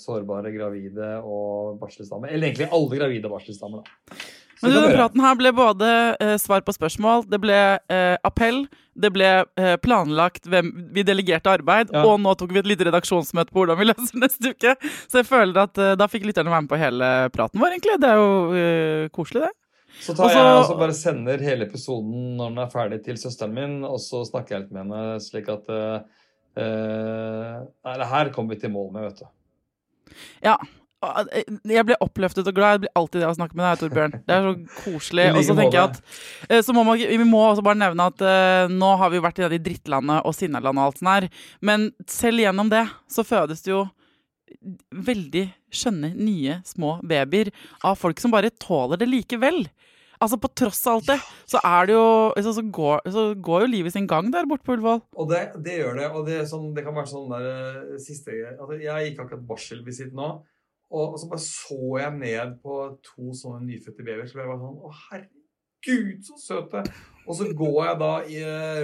[0.00, 2.30] sårbare gravide og barselstammer.
[2.32, 4.16] Eller egentlig alle gravide og barselsdamer, da.
[4.62, 5.02] Så Men du, det kan den vi gjøre.
[5.02, 5.86] praten her ble både
[6.22, 7.56] eh, svar på spørsmål, det ble
[7.90, 8.60] eh, appell,
[8.94, 12.04] det ble eh, planlagt hvem vi delegerte arbeid, Ja.
[12.06, 14.76] og nå tok vi et lite redaksjonsmøte på hvordan vi løser neste uke.
[15.10, 17.98] Så jeg føler at eh, da fikk lytterne være med på hele praten vår, egentlig.
[18.04, 19.52] Det er jo eh, koselig, det.
[20.02, 23.18] Så tar også, jeg og så bare sender hele episoden når den er ferdig til
[23.20, 26.21] søsteren min, og så snakker jeg litt med henne, slik at eh,
[26.58, 29.28] Nei, det her kommer vi til mål med, vet du.
[30.44, 30.56] Ja.
[31.32, 32.76] eh, Jeg blir oppløftet og glad.
[32.76, 34.16] Jeg blir alltid det å snakke med deg, Torbjørn.
[34.26, 35.28] Det er så koselig.
[35.32, 36.02] Og så tenker jeg at
[36.48, 39.40] eh, så må man, Vi må også bare nevne at uh, nå har vi vært
[39.42, 41.28] i det drittlandet og sinnelandet og alt sånt her.
[41.64, 43.86] Men selv gjennom det så fødes det jo
[44.92, 47.48] veldig skjønne, nye, små babyer
[47.88, 49.64] av folk som bare tåler det likevel.
[50.22, 51.18] Altså På tross av alt det,
[51.50, 52.06] så det jo
[52.46, 55.02] så, så, går, så går jo livet sin gang der borte på Ullevål.
[55.18, 56.08] Og det, det gjør det.
[56.14, 60.14] Og det, sånn, det kan være sånn der eh, siste altså, Jeg gikk akkurat barselvisitt
[60.14, 60.30] nå,
[60.92, 64.28] og, og så bare så jeg ned på to sånne nyfødte babyer.
[64.28, 66.84] Så ble jeg bare sånn Å, herregud, så søte!
[67.22, 68.40] Og så går jeg da i,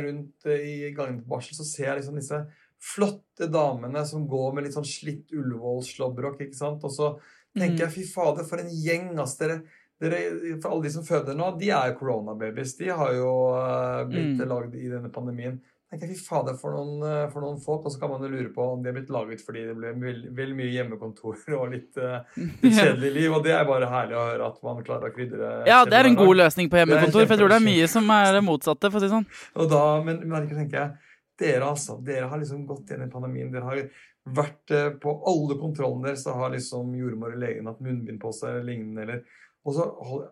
[0.08, 2.42] rundt eh, i gangen på barsel, så ser jeg liksom disse
[2.78, 6.84] flotte damene som går med litt sånn slitt Ullevål-slåbrok, ikke sant.
[6.86, 7.12] Og så
[7.58, 9.34] tenker jeg fy fader, for en gjeng, ass.
[9.40, 9.60] Dere,
[10.00, 10.18] dere,
[10.62, 12.76] for alle de som føder nå, de er jo koronababies.
[12.78, 14.48] De har jo eh, blitt Mm.
[14.48, 15.58] lagd i denne pandemien.
[15.90, 17.86] tenker fy fader, for noen, eh, for noen folk.
[17.86, 19.92] Og så kan man jo lure på om de er blitt laget fordi det ble
[19.96, 23.32] vel, vel mye hjemmekontor og litt, eh, litt kjedelig liv.
[23.32, 26.04] Og det er bare herlig å høre at man klarer å krydre Ja, det er
[26.10, 28.90] en god løsning på hjemmekontor, for jeg tror det er mye som er det motsatte.
[28.92, 29.26] for å si sånn.
[29.56, 30.92] Og da, men, men tenker jeg
[31.40, 33.50] dere altså, dere har liksom gått gjennom pandemien.
[33.50, 33.82] Dere har
[34.28, 38.50] vært på alle kontrollene deres, så har liksom jordmor og legen hatt munnbind på seg
[38.58, 39.02] eller lignende.
[39.06, 39.22] Eller,
[39.64, 40.28] og så hold,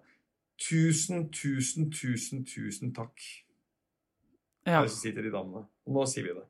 [0.57, 3.21] Tusen, tusen, tusen, tusen takk.
[4.65, 5.67] Ja, Dere som sitter de damene.
[5.87, 6.45] Og nå sier vi det.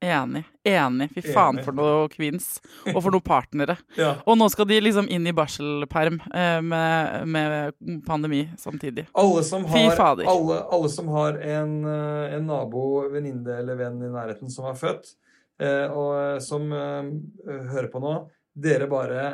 [0.00, 0.42] Enig.
[0.64, 1.10] Enig.
[1.14, 1.64] Fy faen Enig.
[1.66, 2.48] for noe kvinns.
[2.90, 3.76] Og for noen partnere.
[4.00, 4.14] Ja.
[4.24, 9.06] Og nå skal de liksom inn i barselperm eh, med, med pandemi samtidig.
[9.14, 10.26] Alle som Fy fader.
[10.30, 14.78] alle, alle som har en, eh, en nabo, venninne eller venn i nærheten som er
[14.80, 15.12] født,
[15.60, 18.14] eh, og som hører på nå,
[18.56, 19.28] dere bare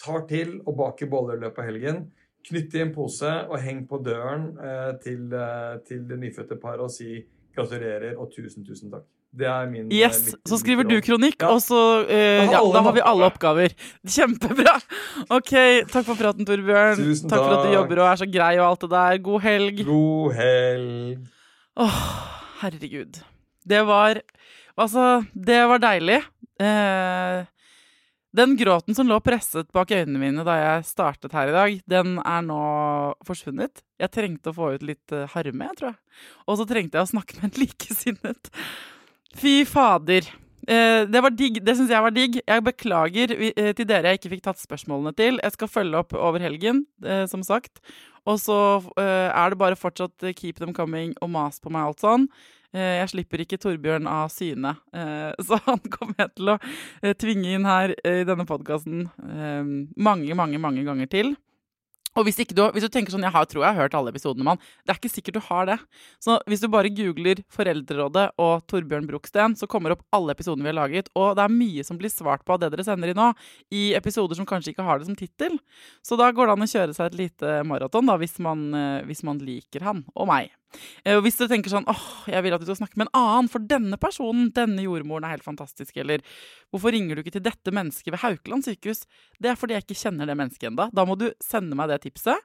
[0.00, 2.02] tar til og baker boller i løpet av helgen.
[2.48, 6.80] Knytt i en pose og heng på døren eh, til, eh, til det nyfødte paret
[6.86, 7.18] og si
[7.56, 9.04] gratulerer og tusen, tusen takk.
[9.36, 11.50] Det er min eh, Yes, mitt- så skriver du kronikk, Ja.
[11.54, 13.74] og så eh, Ja, da har vi alle oppgaver.
[14.16, 14.72] Kjempebra!
[15.36, 15.52] OK,
[15.92, 16.96] takk for praten, Torbjørn.
[16.98, 19.18] Tusen takk for at du jobber og er så grei og alt det der.
[19.28, 19.84] God helg.
[19.86, 21.28] God helg.
[21.76, 22.00] Åh,
[22.64, 23.20] herregud.
[23.68, 24.22] Det var
[24.80, 26.22] Altså, det var deilig.
[26.62, 27.44] Eh,
[28.36, 32.18] den gråten som lå presset bak øynene mine da jeg startet her i dag, den
[32.22, 32.60] er nå
[33.26, 33.82] forsvunnet.
[33.98, 35.98] Jeg trengte å få ut litt eh, harme, tror jeg.
[36.46, 38.52] Og så trengte jeg å snakke med en likesinnet.
[39.40, 40.30] Fy fader.
[40.62, 41.58] Eh, det var digg.
[41.66, 42.38] Det syns jeg var digg.
[42.38, 45.42] Jeg beklager eh, til dere jeg ikke fikk tatt spørsmålene til.
[45.42, 46.84] Jeg skal følge opp over helgen,
[47.30, 47.82] som sagt.
[48.28, 48.56] Og så
[49.00, 52.28] er det bare fortsatt keep them coming og mas på meg alt sånn.
[52.70, 56.58] Eh, jeg slipper ikke Torbjørn av syne, eh, så han kommer jeg til å
[57.02, 59.08] eh, tvinge inn her i denne podkasten
[60.00, 61.32] mange, mange, mange ganger til.
[62.18, 64.42] Og hvis, du, hvis du tenker sånn, jeg har, tror jeg har hørt alle episodene
[64.42, 65.76] med han, det er ikke sikkert du har det.
[66.22, 70.72] Så hvis du bare googler Foreldrerådet og Torbjørn Bruksten, så kommer opp alle episodene vi
[70.72, 71.12] har laget.
[71.14, 73.30] Og det er mye som blir svart på av det dere sender inn nå,
[73.70, 75.60] i episoder som kanskje ikke har det som tittel.
[76.02, 78.66] Så da går det an å kjøre seg et lite maraton, da, hvis man,
[79.06, 80.50] hvis man liker han og meg.
[81.04, 83.20] Eh, Og hvis du tenker sånn åh, jeg vil at du skal snakke med en
[83.20, 86.22] annen, for denne personen, denne jordmoren er helt fantastisk, eller
[86.70, 89.04] hvorfor ringer du ikke til dette mennesket ved Haukeland sykehus?
[89.40, 90.90] Det er fordi jeg ikke kjenner det mennesket ennå.
[90.94, 92.38] Da må du sende meg det tipset.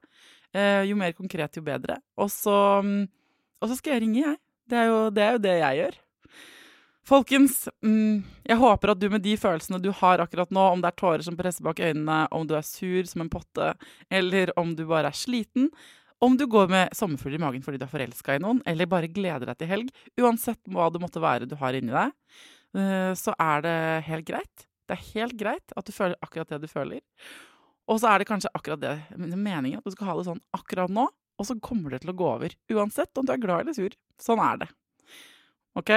[0.55, 1.99] Eh, jo mer konkret, jo bedre.
[2.17, 2.55] Og så,
[2.85, 3.05] mm,
[3.61, 4.41] og så skal jeg ringe, jeg.
[4.65, 5.97] Det er jo det, er jo det jeg gjør.
[7.05, 10.89] Folkens, mm, jeg håper at du med de følelsene du har akkurat nå, om det
[10.89, 13.75] er tårer som presser bak øynene, om du er sur som en potte,
[14.09, 15.69] eller om du bare er sliten,
[16.25, 19.11] om du går med sommerfugler i magen fordi du er forelska i noen, eller bare
[19.11, 22.15] gleder deg til helg, uansett hva det måtte være du har inni deg,
[22.77, 23.75] eh, så er det
[24.09, 24.65] helt greit.
[24.85, 27.03] Det er helt greit at du føler akkurat det du føler.
[27.89, 30.93] Og så er det kanskje akkurat det meningen, at du skal ha det sånn akkurat
[30.93, 32.53] nå, og så kommer det til å gå over.
[32.71, 33.93] Uansett om du er glad eller sur.
[34.21, 34.69] Sånn er det.
[35.75, 35.91] OK?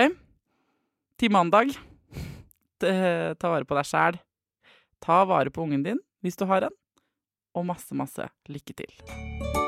[1.18, 1.72] Til mandag
[2.82, 4.18] ta vare på deg sjæl.
[5.04, 6.76] Ta vare på ungen din, hvis du har en.
[7.56, 9.67] Og masse, masse lykke til.